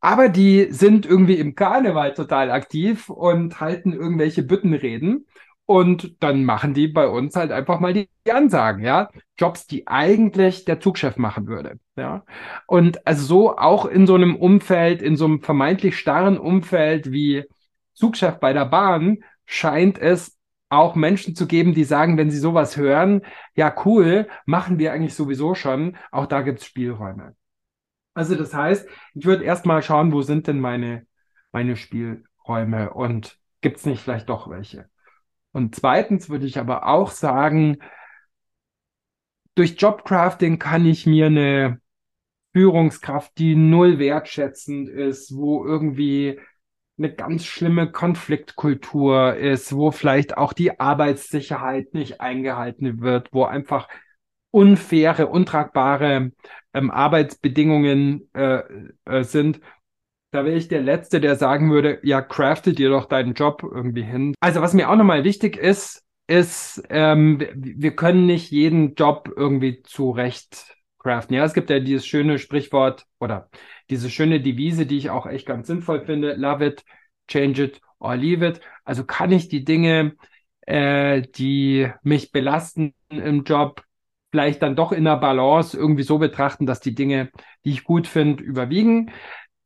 Aber 0.00 0.28
die 0.28 0.68
sind 0.70 1.04
irgendwie 1.06 1.34
im 1.34 1.54
Karneval 1.54 2.14
total 2.14 2.50
aktiv 2.50 3.08
und 3.10 3.60
halten 3.60 3.92
irgendwelche 3.92 4.42
Büttenreden. 4.42 5.26
Und 5.66 6.20
dann 6.20 6.44
machen 6.44 6.74
die 6.74 6.88
bei 6.88 7.06
uns 7.06 7.36
halt 7.36 7.52
einfach 7.52 7.78
mal 7.78 7.92
die, 7.92 8.08
die 8.26 8.32
Ansagen, 8.32 8.82
ja. 8.82 9.08
Jobs, 9.38 9.68
die 9.68 9.86
eigentlich 9.86 10.64
der 10.64 10.80
Zugchef 10.80 11.16
machen 11.16 11.46
würde, 11.46 11.78
ja. 11.96 12.24
Und 12.66 13.06
also 13.06 13.24
so 13.24 13.56
auch 13.56 13.84
in 13.86 14.04
so 14.06 14.16
einem 14.16 14.34
Umfeld, 14.34 15.00
in 15.00 15.16
so 15.16 15.26
einem 15.26 15.42
vermeintlich 15.42 15.96
starren 15.96 16.38
Umfeld 16.38 17.12
wie 17.12 17.44
Zugchef 17.94 18.40
bei 18.40 18.52
der 18.52 18.64
Bahn, 18.64 19.22
scheint 19.46 19.96
es 19.98 20.36
auch 20.70 20.96
Menschen 20.96 21.36
zu 21.36 21.46
geben, 21.46 21.74
die 21.74 21.84
sagen, 21.84 22.16
wenn 22.16 22.30
sie 22.30 22.38
sowas 22.38 22.76
hören, 22.76 23.22
ja 23.54 23.72
cool, 23.84 24.28
machen 24.46 24.78
wir 24.78 24.92
eigentlich 24.92 25.14
sowieso 25.14 25.54
schon, 25.54 25.96
auch 26.10 26.26
da 26.26 26.42
gibt's 26.42 26.64
Spielräume. 26.66 27.34
Also 28.14 28.34
das 28.34 28.54
heißt, 28.54 28.88
ich 29.14 29.24
würde 29.24 29.44
erstmal 29.44 29.82
schauen, 29.82 30.12
wo 30.12 30.22
sind 30.22 30.46
denn 30.46 30.60
meine, 30.60 31.06
meine 31.52 31.76
Spielräume 31.76 32.92
und 32.92 33.38
gibt's 33.60 33.86
nicht 33.86 34.02
vielleicht 34.02 34.28
doch 34.28 34.48
welche? 34.50 34.88
Und 35.52 35.74
zweitens 35.74 36.28
würde 36.28 36.46
ich 36.46 36.58
aber 36.58 36.86
auch 36.86 37.10
sagen, 37.10 37.78
durch 39.54 39.76
Jobcrafting 39.78 40.58
kann 40.58 40.86
ich 40.86 41.06
mir 41.06 41.26
eine 41.26 41.80
Führungskraft, 42.52 43.36
die 43.38 43.54
null 43.54 43.98
wertschätzend 43.98 44.88
ist, 44.88 45.34
wo 45.36 45.64
irgendwie 45.64 46.40
eine 46.98 47.14
ganz 47.14 47.44
schlimme 47.46 47.90
Konfliktkultur 47.90 49.34
ist, 49.36 49.74
wo 49.74 49.90
vielleicht 49.90 50.36
auch 50.36 50.52
die 50.52 50.78
Arbeitssicherheit 50.78 51.94
nicht 51.94 52.20
eingehalten 52.20 53.00
wird, 53.00 53.32
wo 53.32 53.44
einfach 53.44 53.88
unfaire, 54.50 55.28
untragbare 55.28 56.32
ähm, 56.74 56.90
Arbeitsbedingungen 56.90 58.28
äh, 58.34 58.62
äh, 59.04 59.24
sind, 59.24 59.60
da 60.30 60.44
wäre 60.44 60.56
ich 60.56 60.68
der 60.68 60.82
Letzte, 60.82 61.20
der 61.20 61.36
sagen 61.36 61.70
würde, 61.72 61.98
ja, 62.02 62.22
craftet 62.22 62.78
dir 62.78 62.90
doch 62.90 63.06
deinen 63.06 63.34
Job 63.34 63.62
irgendwie 63.62 64.04
hin. 64.04 64.34
Also 64.40 64.60
was 64.60 64.74
mir 64.74 64.88
auch 64.88 64.96
nochmal 64.96 65.24
wichtig 65.24 65.56
ist, 65.56 66.04
ist, 66.28 66.82
ähm, 66.90 67.44
wir 67.54 67.96
können 67.96 68.26
nicht 68.26 68.52
jeden 68.52 68.94
Job 68.94 69.28
irgendwie 69.36 69.82
zurecht 69.82 70.76
craften. 70.98 71.34
Ja, 71.34 71.44
es 71.44 71.54
gibt 71.54 71.70
ja 71.70 71.80
dieses 71.80 72.06
schöne 72.06 72.38
Sprichwort 72.38 73.06
oder 73.18 73.50
diese 73.88 74.10
schöne 74.10 74.40
Devise, 74.40 74.86
die 74.86 74.98
ich 74.98 75.10
auch 75.10 75.26
echt 75.26 75.46
ganz 75.46 75.66
sinnvoll 75.66 76.04
finde. 76.04 76.34
Love 76.34 76.64
it, 76.64 76.84
change 77.26 77.64
it 77.64 77.80
or 77.98 78.14
leave 78.14 78.46
it. 78.46 78.60
Also 78.84 79.04
kann 79.04 79.32
ich 79.32 79.48
die 79.48 79.64
Dinge, 79.64 80.14
äh, 80.60 81.22
die 81.22 81.90
mich 82.02 82.30
belasten 82.30 82.94
im 83.08 83.42
Job, 83.42 83.82
vielleicht 84.30 84.62
dann 84.62 84.76
doch 84.76 84.92
in 84.92 85.04
der 85.04 85.16
Balance 85.16 85.76
irgendwie 85.76 86.02
so 86.02 86.18
betrachten, 86.18 86.66
dass 86.66 86.80
die 86.80 86.94
Dinge, 86.94 87.30
die 87.64 87.70
ich 87.70 87.84
gut 87.84 88.06
finde, 88.06 88.42
überwiegen. 88.42 89.10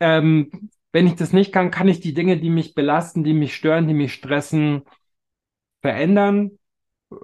Ähm, 0.00 0.70
wenn 0.92 1.07
ich 1.07 1.16
das 1.16 1.33
nicht 1.33 1.53
kann, 1.53 1.70
kann 1.70 1.88
ich 1.88 2.00
die 2.00 2.14
Dinge, 2.14 2.38
die 2.38 2.50
mich 2.50 2.74
belasten, 2.74 3.24
die 3.24 3.35
mich 3.35 3.55
stören, 3.55 3.88
die 3.88 3.94
mich 3.94 4.14
stressen, 4.14 4.85
verändern, 5.83 6.59
äh, 7.11 7.16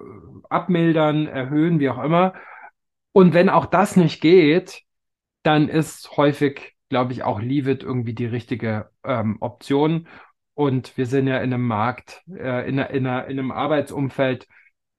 abmildern, 0.49 1.27
erhöhen, 1.27 1.81
wie 1.81 1.89
auch 1.91 2.03
immer. 2.03 2.35
Und 3.13 3.35
wenn 3.35 3.49
auch 3.49 3.67
das 3.67 3.97
nicht 3.97 4.21
geht, 4.21 4.83
dann 5.43 5.69
ist 5.69 6.17
häufig, 6.17 6.77
glaube 6.89 7.13
ich, 7.13 7.23
auch 7.23 7.41
Leave 7.41 7.71
It 7.73 7.83
irgendwie 7.83 8.15
die 8.15 8.27
richtige 8.27 8.91
ähm, 9.05 9.39
Option. 9.41 10.09
Und 10.55 10.97
wir 10.99 11.07
sind 11.07 11.27
ja 11.27 11.39
in 11.39 11.55
einem 11.55 11.67
Markt, 11.67 12.23
äh, 12.29 12.69
in, 12.69 12.79
in, 12.79 13.07
in 13.07 13.07
einem 13.07 13.51
Arbeitsumfeld, 13.53 14.47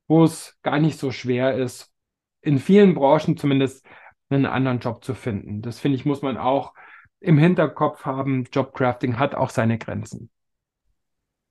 wo 0.08 0.24
es 0.24 0.58
gar 0.64 0.80
nicht 0.80 0.98
so 0.98 1.12
schwer 1.12 1.56
ist, 1.56 1.91
in 2.42 2.60
vielen 2.60 2.94
Branchen 2.96 3.38
zumindest 3.38 3.86
einen 4.30 4.46
anderen 4.46 4.80
Job 4.80 5.04
zu 5.04 5.14
finden. 5.14 5.62
Das 5.62 5.80
finde 5.80 5.98
ich, 5.98 6.06
muss 6.06 6.22
man 6.22 6.38
auch 6.38 6.74
im 7.20 7.38
Hinterkopf 7.38 8.06
haben, 8.06 8.46
Jobcrafting 8.52 9.20
hat 9.20 9.36
auch 9.36 9.50
seine 9.50 9.78
Grenzen. 9.78 10.30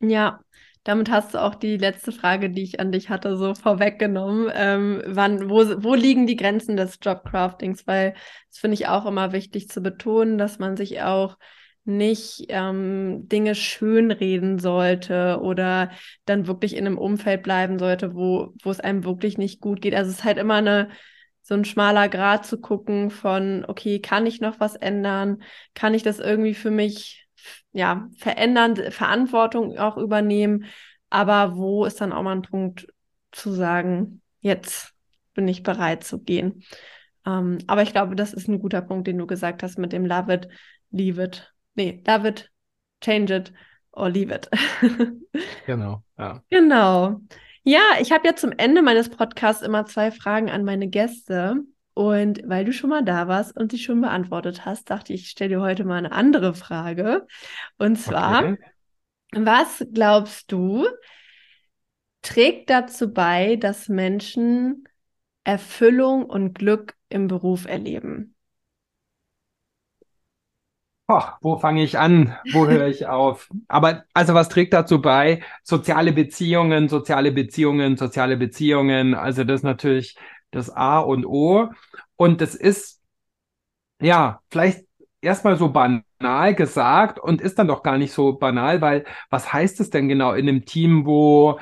Ja, 0.00 0.40
damit 0.82 1.10
hast 1.10 1.34
du 1.34 1.38
auch 1.38 1.54
die 1.54 1.76
letzte 1.76 2.10
Frage, 2.10 2.50
die 2.50 2.62
ich 2.62 2.80
an 2.80 2.90
dich 2.90 3.10
hatte, 3.10 3.36
so 3.36 3.54
vorweggenommen. 3.54 4.50
Ähm, 4.54 5.02
wann, 5.06 5.50
wo, 5.50 5.58
wo 5.82 5.94
liegen 5.94 6.26
die 6.26 6.36
Grenzen 6.36 6.76
des 6.76 6.98
Jobcraftings? 7.02 7.86
Weil 7.86 8.14
das 8.48 8.58
finde 8.58 8.74
ich 8.74 8.88
auch 8.88 9.04
immer 9.06 9.32
wichtig 9.32 9.68
zu 9.68 9.82
betonen, 9.82 10.38
dass 10.38 10.58
man 10.58 10.76
sich 10.76 11.02
auch 11.02 11.36
nicht 11.84 12.46
ähm, 12.48 13.28
Dinge 13.28 13.54
schönreden 13.54 14.58
sollte 14.58 15.40
oder 15.42 15.90
dann 16.26 16.46
wirklich 16.46 16.76
in 16.76 16.86
einem 16.86 16.98
Umfeld 16.98 17.42
bleiben 17.42 17.78
sollte, 17.78 18.14
wo, 18.14 18.52
wo 18.62 18.70
es 18.70 18.80
einem 18.80 19.04
wirklich 19.04 19.38
nicht 19.38 19.60
gut 19.60 19.80
geht. 19.80 19.94
Also 19.94 20.10
es 20.10 20.18
ist 20.18 20.24
halt 20.24 20.38
immer 20.38 20.56
eine 20.56 20.88
so 21.42 21.54
ein 21.54 21.64
schmaler 21.64 22.08
Grad 22.08 22.46
zu 22.46 22.60
gucken 22.60 23.10
von, 23.10 23.64
okay, 23.66 24.00
kann 24.00 24.26
ich 24.26 24.40
noch 24.40 24.60
was 24.60 24.76
ändern? 24.76 25.42
Kann 25.74 25.94
ich 25.94 26.02
das 26.02 26.18
irgendwie 26.18 26.54
für 26.54 26.70
mich, 26.70 27.26
ja, 27.72 28.08
verändern, 28.18 28.76
Verantwortung 28.92 29.78
auch 29.78 29.96
übernehmen? 29.96 30.66
Aber 31.08 31.56
wo 31.56 31.84
ist 31.84 32.00
dann 32.00 32.12
auch 32.12 32.22
mal 32.22 32.36
ein 32.36 32.42
Punkt 32.42 32.86
zu 33.32 33.52
sagen, 33.52 34.22
jetzt 34.40 34.92
bin 35.34 35.48
ich 35.48 35.62
bereit 35.62 36.04
zu 36.04 36.20
gehen? 36.20 36.62
Ähm, 37.26 37.58
aber 37.66 37.82
ich 37.82 37.92
glaube, 37.92 38.16
das 38.16 38.32
ist 38.32 38.48
ein 38.48 38.60
guter 38.60 38.82
Punkt, 38.82 39.06
den 39.08 39.18
du 39.18 39.26
gesagt 39.26 39.62
hast 39.62 39.78
mit 39.78 39.92
dem 39.92 40.06
Love 40.06 40.32
it, 40.32 40.48
leave 40.90 41.22
it. 41.22 41.52
Nee, 41.80 42.02
love 42.06 42.28
it, 42.28 42.50
change 43.00 43.34
it 43.34 43.52
or 43.92 44.10
leave 44.10 44.30
it. 44.30 44.50
genau, 45.66 46.02
ja. 46.18 46.42
Genau. 46.50 47.22
Ja, 47.62 47.80
ich 47.98 48.12
habe 48.12 48.26
ja 48.26 48.36
zum 48.36 48.52
Ende 48.52 48.82
meines 48.82 49.08
Podcasts 49.08 49.62
immer 49.62 49.86
zwei 49.86 50.10
Fragen 50.10 50.50
an 50.50 50.62
meine 50.62 50.88
Gäste. 50.88 51.62
Und 51.94 52.42
weil 52.44 52.66
du 52.66 52.74
schon 52.74 52.90
mal 52.90 53.02
da 53.02 53.28
warst 53.28 53.56
und 53.56 53.70
sie 53.72 53.78
schon 53.78 54.02
beantwortet 54.02 54.66
hast, 54.66 54.90
dachte 54.90 55.14
ich, 55.14 55.22
ich 55.22 55.30
stelle 55.30 55.56
dir 55.56 55.60
heute 55.62 55.84
mal 55.84 55.96
eine 55.96 56.12
andere 56.12 56.52
Frage. 56.52 57.26
Und 57.78 57.96
zwar, 57.96 58.44
okay. 58.44 58.58
was 59.32 59.82
glaubst 59.94 60.52
du, 60.52 60.86
trägt 62.20 62.68
dazu 62.68 63.10
bei, 63.10 63.56
dass 63.56 63.88
Menschen 63.88 64.84
Erfüllung 65.44 66.26
und 66.26 66.52
Glück 66.58 66.94
im 67.08 67.26
Beruf 67.26 67.64
erleben? 67.64 68.34
Oh, 71.12 71.22
wo 71.40 71.58
fange 71.58 71.82
ich 71.82 71.98
an? 71.98 72.36
Wo 72.52 72.68
höre 72.68 72.86
ich 72.86 73.06
auf? 73.08 73.48
Aber 73.66 74.04
also 74.14 74.32
was 74.32 74.48
trägt 74.48 74.72
dazu 74.72 75.02
bei? 75.02 75.42
Soziale 75.64 76.12
Beziehungen, 76.12 76.88
soziale 76.88 77.32
Beziehungen, 77.32 77.96
soziale 77.96 78.36
Beziehungen. 78.36 79.14
Also 79.14 79.42
das 79.42 79.56
ist 79.56 79.64
natürlich 79.64 80.16
das 80.52 80.70
A 80.70 81.00
und 81.00 81.26
O. 81.26 81.68
Und 82.14 82.40
das 82.40 82.54
ist 82.54 83.02
ja 84.00 84.40
vielleicht 84.52 84.84
erstmal 85.20 85.56
so 85.56 85.70
banal 85.70 86.54
gesagt 86.54 87.18
und 87.18 87.40
ist 87.40 87.58
dann 87.58 87.66
doch 87.66 87.82
gar 87.82 87.98
nicht 87.98 88.12
so 88.12 88.34
banal, 88.34 88.80
weil 88.80 89.04
was 89.30 89.52
heißt 89.52 89.80
es 89.80 89.90
denn 89.90 90.08
genau 90.08 90.34
in 90.34 90.48
einem 90.48 90.64
Team, 90.64 91.06
wo 91.06 91.58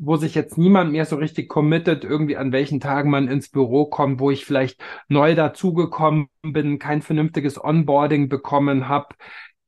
wo 0.00 0.16
sich 0.16 0.34
jetzt 0.34 0.56
niemand 0.56 0.92
mehr 0.92 1.04
so 1.04 1.16
richtig 1.16 1.48
committet, 1.48 2.04
irgendwie 2.04 2.36
an 2.36 2.52
welchen 2.52 2.80
Tagen 2.80 3.10
man 3.10 3.28
ins 3.28 3.50
Büro 3.50 3.84
kommt, 3.84 4.18
wo 4.18 4.30
ich 4.30 4.46
vielleicht 4.46 4.82
neu 5.08 5.34
dazugekommen 5.34 6.28
bin, 6.42 6.78
kein 6.78 7.02
vernünftiges 7.02 7.62
Onboarding 7.62 8.28
bekommen 8.28 8.88
habe. 8.88 9.14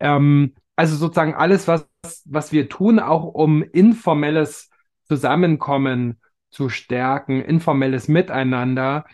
Ähm, 0.01 0.55
also 0.75 0.97
sozusagen 0.97 1.35
alles, 1.35 1.69
was, 1.69 1.87
was 2.25 2.53
wir 2.53 2.69
tun, 2.69 2.99
auch 2.99 3.25
um 3.25 3.63
informelles 3.63 4.71
Zusammenkommen 5.07 6.21
zu 6.51 6.71
stärken, 6.71 7.43
informelles 7.43 8.09
Miteinander, 8.09 9.05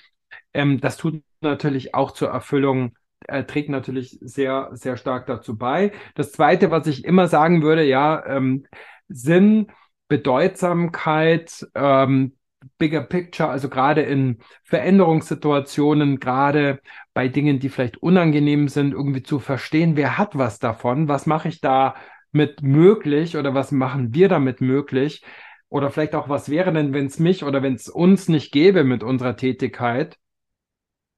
ähm, 0.54 0.80
das 0.80 0.96
tut 0.96 1.22
natürlich 1.40 1.94
auch 1.94 2.12
zur 2.12 2.28
Erfüllung 2.28 2.94
äh, 3.26 3.44
trägt 3.44 3.68
natürlich 3.68 4.18
sehr, 4.20 4.70
sehr 4.72 4.96
stark 4.96 5.26
dazu 5.26 5.58
bei. 5.58 5.92
Das 6.14 6.30
Zweite, 6.32 6.70
was 6.70 6.86
ich 6.86 7.04
immer 7.04 7.26
sagen 7.26 7.62
würde, 7.62 7.84
ja, 7.84 8.24
ähm, 8.26 8.66
Sinn 9.08 9.66
Bedeutsamkeit, 10.08 11.66
ähm, 11.74 12.34
Bigger 12.76 13.02
Picture, 13.02 13.48
also 13.48 13.68
gerade 13.68 14.02
in 14.02 14.38
Veränderungssituationen, 14.64 16.18
gerade 16.18 16.80
bei 17.14 17.28
Dingen, 17.28 17.60
die 17.60 17.68
vielleicht 17.68 17.98
unangenehm 17.98 18.68
sind, 18.68 18.92
irgendwie 18.92 19.22
zu 19.22 19.38
verstehen, 19.38 19.96
wer 19.96 20.18
hat 20.18 20.36
was 20.36 20.58
davon, 20.58 21.08
was 21.08 21.26
mache 21.26 21.48
ich 21.48 21.60
da 21.60 21.94
mit 22.32 22.62
möglich 22.62 23.36
oder 23.36 23.54
was 23.54 23.70
machen 23.72 24.12
wir 24.14 24.28
damit 24.28 24.60
möglich 24.60 25.24
oder 25.68 25.90
vielleicht 25.90 26.14
auch, 26.14 26.28
was 26.28 26.48
wäre 26.48 26.72
denn, 26.72 26.92
wenn 26.92 27.06
es 27.06 27.18
mich 27.18 27.44
oder 27.44 27.62
wenn 27.62 27.74
es 27.74 27.88
uns 27.88 28.28
nicht 28.28 28.52
gäbe 28.52 28.84
mit 28.84 29.02
unserer 29.02 29.36
Tätigkeit. 29.36 30.18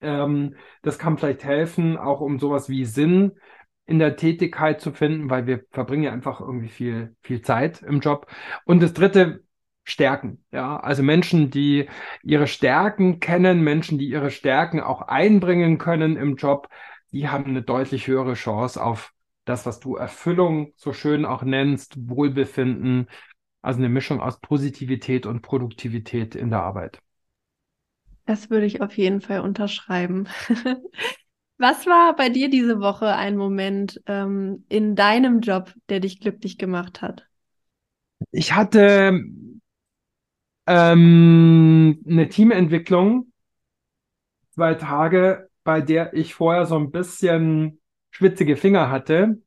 Ähm, 0.01 0.57
das 0.83 0.99
kann 0.99 1.19
vielleicht 1.19 1.45
helfen, 1.45 1.97
auch 1.97 2.21
um 2.21 2.39
sowas 2.39 2.69
wie 2.69 2.85
Sinn 2.85 3.33
in 3.91 3.99
der 3.99 4.17
Tätigkeit 4.17 4.81
zu 4.81 4.93
finden, 4.93 5.31
weil 5.31 5.47
wir 5.47 5.65
verbringen 5.71 6.05
ja 6.05 6.13
einfach 6.13 6.41
irgendwie 6.41 6.69
viel, 6.69 7.17
viel 7.23 7.43
Zeit 7.43 7.83
im 7.83 8.01
Job. 8.01 8.27
Und 8.65 8.83
das 8.83 8.95
dritte, 8.95 9.43
Stärken. 9.85 10.45
Ja, 10.53 10.79
also 10.79 11.03
Menschen, 11.03 11.51
die 11.51 11.89
ihre 12.23 12.47
Stärken 12.47 13.19
kennen, 13.19 13.63
Menschen, 13.63 13.99
die 13.99 14.09
ihre 14.09 14.31
Stärken 14.31 14.81
auch 14.81 15.03
einbringen 15.03 15.79
können 15.79 16.17
im 16.17 16.37
Job, 16.37 16.69
die 17.13 17.29
haben 17.29 17.47
eine 17.47 17.63
deutlich 17.63 18.07
höhere 18.07 18.35
Chance 18.35 18.83
auf 18.83 19.13
das, 19.45 19.67
was 19.67 19.81
du 19.81 19.97
Erfüllung 19.97 20.73
so 20.77 20.93
schön 20.93 21.25
auch 21.25 21.43
nennst, 21.43 22.09
Wohlbefinden, 22.09 23.09
also 23.63 23.79
eine 23.79 23.89
Mischung 23.89 24.21
aus 24.21 24.39
Positivität 24.41 25.27
und 25.27 25.43
Produktivität 25.43 26.35
in 26.35 26.51
der 26.51 26.63
Arbeit. 26.63 27.01
Das 28.27 28.49
würde 28.49 28.67
ich 28.67 28.81
auf 28.81 28.97
jeden 28.97 29.21
Fall 29.21 29.41
unterschreiben. 29.41 30.29
Was 31.61 31.87
war 31.87 32.17
bei 32.17 32.31
dir 32.31 32.49
diese 32.49 32.81
Woche 32.81 33.15
ein 33.15 33.37
Moment 33.37 34.01
ähm, 34.07 34.65
in 34.71 34.97
deinem 34.97 35.41
Job, 35.41 35.75
der 35.91 36.01
dich 36.01 36.19
glücklich 36.19 36.57
gemacht 36.57 37.03
hat? 37.03 37.27
Ich 38.31 38.55
hatte 38.55 39.23
ähm, 40.67 42.03
eine 42.09 42.29
Teamentwicklung, 42.31 43.31
zwei 44.53 44.73
Tage, 44.73 45.51
bei 45.63 45.83
der 45.83 46.15
ich 46.15 46.33
vorher 46.33 46.65
so 46.65 46.79
ein 46.79 46.91
bisschen 46.91 47.79
schwitzige 48.11 48.57
Finger 48.57 48.89
hatte, 48.89 49.43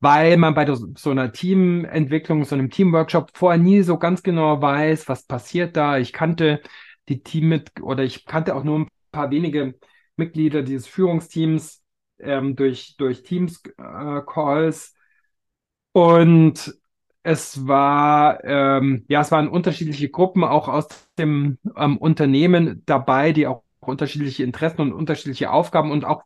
weil 0.00 0.36
man 0.36 0.52
bei 0.52 0.70
so 0.74 1.10
einer 1.10 1.32
Teamentwicklung, 1.32 2.44
so 2.44 2.54
einem 2.54 2.68
Teamworkshop 2.68 3.30
vorher 3.32 3.58
nie 3.58 3.80
so 3.80 3.98
ganz 3.98 4.22
genau 4.22 4.60
weiß, 4.60 5.08
was 5.08 5.24
passiert 5.24 5.74
da. 5.74 5.96
Ich 5.96 6.12
kannte 6.12 6.60
die 7.08 7.22
Team 7.22 7.48
mit 7.48 7.80
oder 7.80 8.04
ich 8.04 8.26
kannte 8.26 8.54
auch 8.54 8.62
nur 8.62 8.80
ein 8.80 8.88
paar 9.10 9.30
wenige 9.30 9.78
Mitglieder 10.18 10.62
dieses 10.62 10.86
Führungsteams 10.86 11.82
ähm, 12.18 12.56
durch, 12.56 12.96
durch 12.96 13.22
Teams-Calls. 13.22 14.94
Äh, 14.94 15.98
und 15.98 16.74
es 17.22 17.66
war, 17.66 18.42
ähm, 18.44 19.04
ja, 19.08 19.20
es 19.20 19.30
waren 19.30 19.48
unterschiedliche 19.48 20.08
Gruppen 20.08 20.44
auch 20.44 20.68
aus 20.68 20.88
dem 21.18 21.58
ähm, 21.76 21.98
Unternehmen 21.98 22.82
dabei, 22.86 23.32
die 23.32 23.46
auch 23.46 23.62
unterschiedliche 23.80 24.44
Interessen 24.44 24.80
und 24.80 24.92
unterschiedliche 24.92 25.50
Aufgaben 25.50 25.90
und 25.90 26.04
auch 26.04 26.22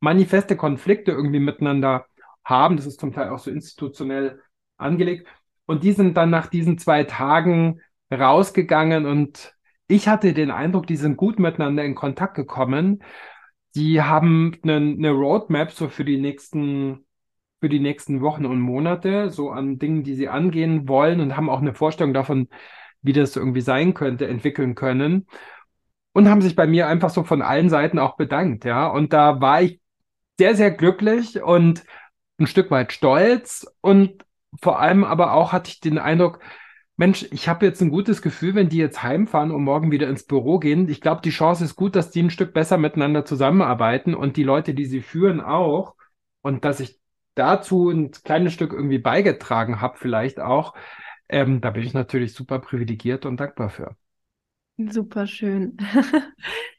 manifeste 0.00 0.56
Konflikte 0.56 1.12
irgendwie 1.12 1.40
miteinander 1.40 2.06
haben. 2.44 2.76
Das 2.76 2.86
ist 2.86 3.00
zum 3.00 3.12
Teil 3.12 3.30
auch 3.30 3.38
so 3.38 3.50
institutionell 3.50 4.40
angelegt. 4.76 5.28
Und 5.66 5.84
die 5.84 5.92
sind 5.92 6.16
dann 6.16 6.30
nach 6.30 6.48
diesen 6.48 6.78
zwei 6.78 7.04
Tagen 7.04 7.80
rausgegangen 8.12 9.06
und 9.06 9.54
ich 9.88 10.08
hatte 10.08 10.32
den 10.32 10.50
Eindruck, 10.50 10.86
die 10.86 10.96
sind 10.96 11.16
gut 11.16 11.38
miteinander 11.38 11.84
in 11.84 11.94
Kontakt 11.94 12.34
gekommen. 12.34 13.02
Die 13.74 14.02
haben 14.02 14.58
eine, 14.62 14.76
eine 14.76 15.10
Roadmap 15.10 15.72
so 15.72 15.88
für 15.88 16.04
die 16.04 16.18
nächsten 16.18 17.06
für 17.62 17.68
die 17.68 17.80
nächsten 17.80 18.20
Wochen 18.22 18.44
und 18.44 18.60
Monate, 18.60 19.30
so 19.30 19.50
an 19.50 19.78
Dingen, 19.78 20.02
die 20.02 20.14
sie 20.16 20.28
angehen 20.28 20.88
wollen 20.88 21.20
und 21.20 21.36
haben 21.36 21.48
auch 21.48 21.60
eine 21.60 21.74
Vorstellung 21.74 22.12
davon, 22.12 22.48
wie 23.02 23.12
das 23.12 23.36
irgendwie 23.36 23.60
sein 23.60 23.94
könnte, 23.94 24.26
entwickeln 24.26 24.74
können. 24.74 25.28
Und 26.12 26.28
haben 26.28 26.42
sich 26.42 26.56
bei 26.56 26.66
mir 26.66 26.88
einfach 26.88 27.10
so 27.10 27.22
von 27.22 27.40
allen 27.40 27.68
Seiten 27.70 28.00
auch 28.00 28.16
bedankt, 28.16 28.64
ja. 28.64 28.88
Und 28.88 29.12
da 29.12 29.40
war 29.40 29.62
ich 29.62 29.80
sehr, 30.38 30.56
sehr 30.56 30.72
glücklich 30.72 31.40
und 31.40 31.84
ein 32.38 32.48
Stück 32.48 32.70
weit 32.72 32.92
stolz 32.92 33.64
und 33.80 34.24
vor 34.60 34.80
allem 34.80 35.04
aber 35.04 35.32
auch 35.32 35.52
hatte 35.52 35.70
ich 35.70 35.80
den 35.80 35.98
Eindruck, 35.98 36.40
Mensch, 36.96 37.26
ich 37.30 37.48
habe 37.48 37.66
jetzt 37.66 37.80
ein 37.80 37.90
gutes 37.90 38.22
Gefühl, 38.22 38.54
wenn 38.54 38.68
die 38.68 38.76
jetzt 38.76 39.02
heimfahren 39.02 39.50
und 39.50 39.64
morgen 39.64 39.90
wieder 39.90 40.08
ins 40.08 40.24
Büro 40.24 40.58
gehen. 40.58 40.88
Ich 40.88 41.00
glaube, 41.00 41.22
die 41.22 41.30
Chance 41.30 41.64
ist 41.64 41.74
gut, 41.76 41.96
dass 41.96 42.10
die 42.10 42.22
ein 42.22 42.30
Stück 42.30 42.52
besser 42.52 42.78
miteinander 42.78 43.24
zusammenarbeiten 43.24 44.14
und 44.14 44.36
die 44.36 44.42
Leute, 44.44 44.74
die 44.74 44.84
sie 44.84 45.00
führen, 45.00 45.40
auch. 45.40 45.94
Und 46.42 46.64
dass 46.64 46.80
ich 46.80 47.00
dazu 47.34 47.90
ein 47.90 48.10
kleines 48.12 48.52
Stück 48.52 48.72
irgendwie 48.72 48.98
beigetragen 48.98 49.80
habe, 49.80 49.96
vielleicht 49.98 50.38
auch. 50.38 50.74
Ähm, 51.28 51.60
da 51.60 51.70
bin 51.70 51.82
ich 51.82 51.94
natürlich 51.94 52.34
super 52.34 52.58
privilegiert 52.58 53.24
und 53.26 53.38
dankbar 53.38 53.70
für. 53.70 53.96
Super 54.90 55.26
schön. 55.26 55.76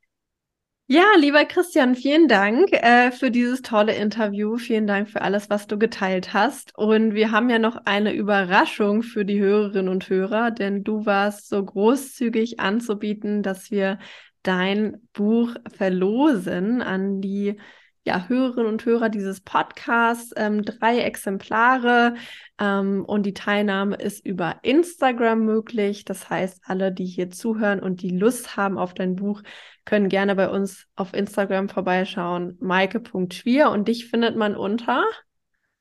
Ja, 0.93 1.05
lieber 1.17 1.43
Christian, 1.45 1.95
vielen 1.95 2.27
Dank 2.27 2.71
äh, 2.71 3.09
für 3.09 3.31
dieses 3.31 3.63
tolle 3.63 3.95
Interview. 3.95 4.57
Vielen 4.57 4.85
Dank 4.85 5.09
für 5.09 5.23
alles, 5.23 5.49
was 5.49 5.65
du 5.65 5.79
geteilt 5.79 6.33
hast. 6.35 6.77
Und 6.77 7.15
wir 7.15 7.31
haben 7.31 7.49
ja 7.49 7.57
noch 7.57 7.77
eine 7.85 8.13
Überraschung 8.13 9.01
für 9.01 9.25
die 9.25 9.39
Hörerinnen 9.39 9.89
und 9.89 10.07
Hörer, 10.07 10.51
denn 10.51 10.83
du 10.83 11.03
warst 11.07 11.49
so 11.49 11.65
großzügig 11.65 12.59
anzubieten, 12.59 13.41
dass 13.41 13.71
wir 13.71 13.97
dein 14.43 15.01
Buch 15.13 15.55
verlosen 15.75 16.83
an 16.83 17.21
die 17.21 17.59
ja, 18.03 18.27
Hörerinnen 18.27 18.67
und 18.67 18.85
Hörer 18.85 19.09
dieses 19.09 19.41
Podcasts. 19.41 20.31
Ähm, 20.37 20.61
drei 20.61 20.99
Exemplare 20.99 22.13
ähm, 22.59 23.03
und 23.05 23.25
die 23.25 23.33
Teilnahme 23.33 23.95
ist 23.95 24.25
über 24.25 24.59
Instagram 24.61 25.45
möglich. 25.45 26.05
Das 26.05 26.29
heißt, 26.29 26.61
alle, 26.65 26.91
die 26.91 27.05
hier 27.05 27.29
zuhören 27.29 27.79
und 27.79 28.01
die 28.01 28.15
Lust 28.15 28.57
haben 28.57 28.77
auf 28.77 28.93
dein 28.93 29.15
Buch, 29.15 29.41
können 29.85 30.09
gerne 30.09 30.35
bei 30.35 30.49
uns 30.49 30.87
auf 30.95 31.13
Instagram 31.13 31.69
vorbeischauen. 31.69 32.57
Maike.schwier 32.59 33.69
und 33.69 33.87
dich 33.87 34.07
findet 34.07 34.35
man 34.35 34.55
unter 34.55 35.03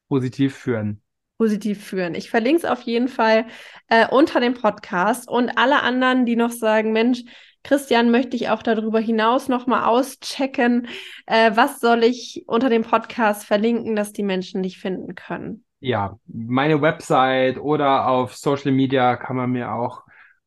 Positiv 0.09 0.55
führen. 0.55 1.01
Positiv 1.39 1.85
führen. 1.85 2.15
Ich 2.15 2.31
verlinke 2.31 2.59
es 2.59 2.65
auf 2.67 2.83
jeden 2.83 3.09
Fall 3.09 3.47
äh, 3.89 4.07
unter 4.07 4.41
dem 4.41 4.55
Podcast 4.55 5.29
und 5.29 5.57
alle 5.57 5.83
anderen, 5.83 6.27
die 6.27 6.37
noch 6.37 6.51
sagen, 6.51 6.93
Mensch, 6.93 7.25
Christian, 7.65 8.11
möchte 8.11 8.37
ich 8.37 8.49
auch 8.49 8.63
darüber 8.63 9.01
hinaus 9.01 9.49
nochmal 9.49 9.85
auschecken. 9.85 10.89
Äh, 11.27 11.53
was 11.55 11.81
soll 11.81 12.05
ich 12.05 12.45
unter 12.47 12.69
dem 12.69 12.83
Podcast 12.83 13.45
verlinken, 13.45 13.97
dass 13.97 14.13
die 14.13 14.23
Menschen 14.23 14.63
dich 14.63 14.79
finden 14.79 15.15
können? 15.15 15.65
Ja, 15.85 16.17
meine 16.27 16.81
Website 16.81 17.59
oder 17.59 18.07
auf 18.07 18.37
Social 18.37 18.71
Media 18.71 19.17
kann 19.17 19.35
man 19.35 19.51
mir 19.51 19.73
auch 19.73 20.05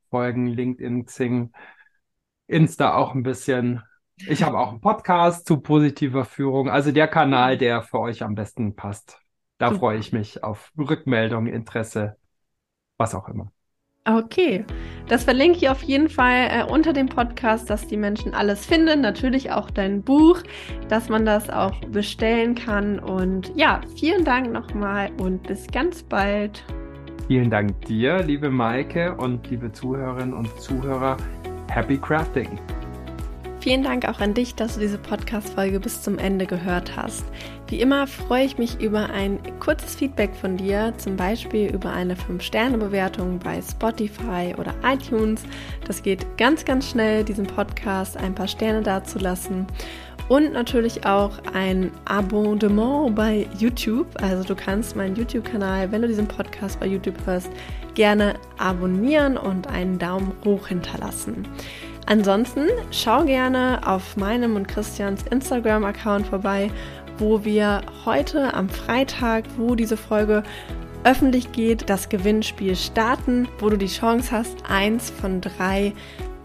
folgen, 0.10 0.48
LinkedIn, 0.48 1.08
Xing, 1.08 1.52
Insta 2.48 2.96
auch 2.96 3.14
ein 3.14 3.24
bisschen. 3.24 3.84
Ich 4.16 4.44
habe 4.44 4.58
auch 4.58 4.70
einen 4.70 4.80
Podcast 4.80 5.46
zu 5.46 5.60
positiver 5.60 6.24
Führung, 6.24 6.70
also 6.70 6.94
der 6.94 7.10
Kanal, 7.10 7.58
der 7.58 7.84
für 7.84 8.00
euch 8.00 8.24
am 8.24 8.36
besten 8.36 8.78
passt. 8.78 9.20
Da 9.58 9.72
freue 9.72 9.98
ich 9.98 10.14
mich 10.14 10.42
auf 10.42 10.72
Rückmeldung, 10.78 11.48
Interesse, 11.48 12.16
was 12.96 13.14
auch 13.14 13.28
immer. 13.28 13.52
Okay, 14.08 14.64
das 15.08 15.24
verlinke 15.24 15.58
ich 15.58 15.70
auf 15.70 15.82
jeden 15.82 16.10
Fall 16.10 16.48
äh, 16.52 16.64
unter 16.64 16.94
dem 16.94 17.08
Podcast, 17.08 17.72
dass 17.72 17.88
die 17.88 17.98
Menschen 17.98 18.36
alles 18.36 18.64
finden. 18.64 19.02
Natürlich 19.02 19.52
auch 19.52 19.72
dein 19.72 20.04
Buch, 20.04 20.44
dass 20.90 21.10
man 21.10 21.26
das 21.26 21.50
auch 21.50 21.80
bestellen 21.86 22.54
kann. 22.54 23.00
Und 23.00 23.52
ja, 23.56 23.82
vielen 23.98 24.24
Dank 24.24 24.52
nochmal 24.52 25.10
und 25.18 25.42
bis 25.44 25.66
ganz 25.68 26.04
bald. 26.04 26.64
Vielen 27.28 27.50
Dank 27.50 27.82
dir, 27.86 28.22
liebe 28.22 28.52
Maike 28.52 29.16
und 29.16 29.50
liebe 29.50 29.72
Zuhörerinnen 29.72 30.36
und 30.36 30.50
Zuhörer. 30.62 31.18
Happy 31.72 31.98
Crafting! 31.98 32.60
Vielen 33.66 33.82
Dank 33.82 34.08
auch 34.08 34.20
an 34.20 34.36
dich, 34.36 34.54
dass 34.54 34.76
du 34.76 34.80
diese 34.80 35.00
Podcast-Folge 35.00 35.80
bis 35.80 36.04
zum 36.04 36.20
Ende 36.20 36.46
gehört 36.46 36.96
hast. 36.96 37.26
Wie 37.68 37.82
immer 37.82 38.06
freue 38.06 38.46
ich 38.46 38.60
mich 38.60 38.80
über 38.80 39.10
ein 39.10 39.40
kurzes 39.60 39.96
Feedback 39.96 40.36
von 40.36 40.56
dir, 40.56 40.94
zum 41.00 41.16
Beispiel 41.16 41.74
über 41.74 41.92
eine 41.92 42.14
5-Sterne-Bewertung 42.14 43.40
bei 43.40 43.60
Spotify 43.64 44.54
oder 44.56 44.76
iTunes. 44.84 45.42
Das 45.88 46.04
geht 46.04 46.38
ganz, 46.38 46.64
ganz 46.64 46.92
schnell, 46.92 47.24
diesem 47.24 47.48
Podcast 47.48 48.18
ein 48.18 48.36
paar 48.36 48.48
Sterne 48.48 48.84
dazulassen. 48.84 49.66
Und 50.30 50.54
natürlich 50.54 51.08
auch 51.08 51.40
ein 51.56 51.90
Abonnement 52.06 53.16
bei 53.16 53.48
YouTube. 53.58 54.08
Also 54.22 54.44
du 54.44 54.56
kannst 54.56 54.96
meinen 54.96 55.16
YouTube-Kanal, 55.16 55.92
wenn 55.92 56.04
du 56.04 56.08
diesen 56.08 56.28
Podcast 56.28 56.80
bei 56.80 56.86
YouTube 56.86 57.18
hörst, 57.26 57.50
gerne 57.96 58.36
abonnieren 58.60 59.38
und 59.38 59.66
einen 59.68 59.98
Daumen 59.98 60.34
hoch 60.44 60.68
hinterlassen. 60.68 61.48
Ansonsten 62.08 62.68
schau 62.92 63.26
gerne 63.26 63.82
auf 63.86 64.16
meinem 64.16 64.56
und 64.56 64.68
Christians 64.68 65.24
Instagram-Account 65.30 66.28
vorbei, 66.28 66.70
wo 67.18 67.44
wir 67.44 67.82
heute 68.06 68.54
am 68.54 68.70
Freitag, 68.70 69.46
wo 69.58 69.76
diese 69.76 69.98
Folge 69.98 70.44
öffentlich 71.04 71.52
geht, 71.52 71.90
das 71.90 72.10
Gewinnspiel 72.10 72.76
starten, 72.76 73.48
wo 73.60 73.70
du 73.70 73.78
die 73.78 73.88
Chance 73.88 74.32
hast, 74.32 74.58
eins 74.68 75.10
von 75.10 75.42
drei 75.42 75.94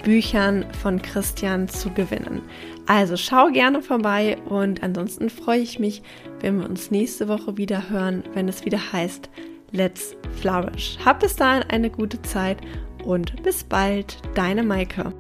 Büchern 0.05 0.65
von 0.83 1.03
Christian 1.03 1.69
zu 1.69 1.91
gewinnen. 1.91 2.43
Also 2.87 3.17
schau 3.17 3.49
gerne 3.49 3.83
vorbei 3.83 4.39
und 4.49 4.83
ansonsten 4.83 5.29
freue 5.31 5.61
ich 5.61 5.79
mich, 5.79 6.03
wenn 6.41 6.59
wir 6.61 6.69
uns 6.69 6.91
nächste 6.91 7.29
Woche 7.29 7.57
wieder 7.57 7.91
hören, 7.91 8.25
wenn 8.35 8.49
es 8.49 8.65
wieder 8.65 8.93
heißt 8.93 9.29
Let's 9.73 10.17
Flourish. 10.41 10.99
Hab 11.05 11.21
bis 11.21 11.37
dahin 11.37 11.63
eine 11.69 11.91
gute 11.91 12.21
Zeit 12.23 12.59
und 13.05 13.43
bis 13.43 13.63
bald, 13.63 14.19
deine 14.35 14.63
Maike. 14.63 15.13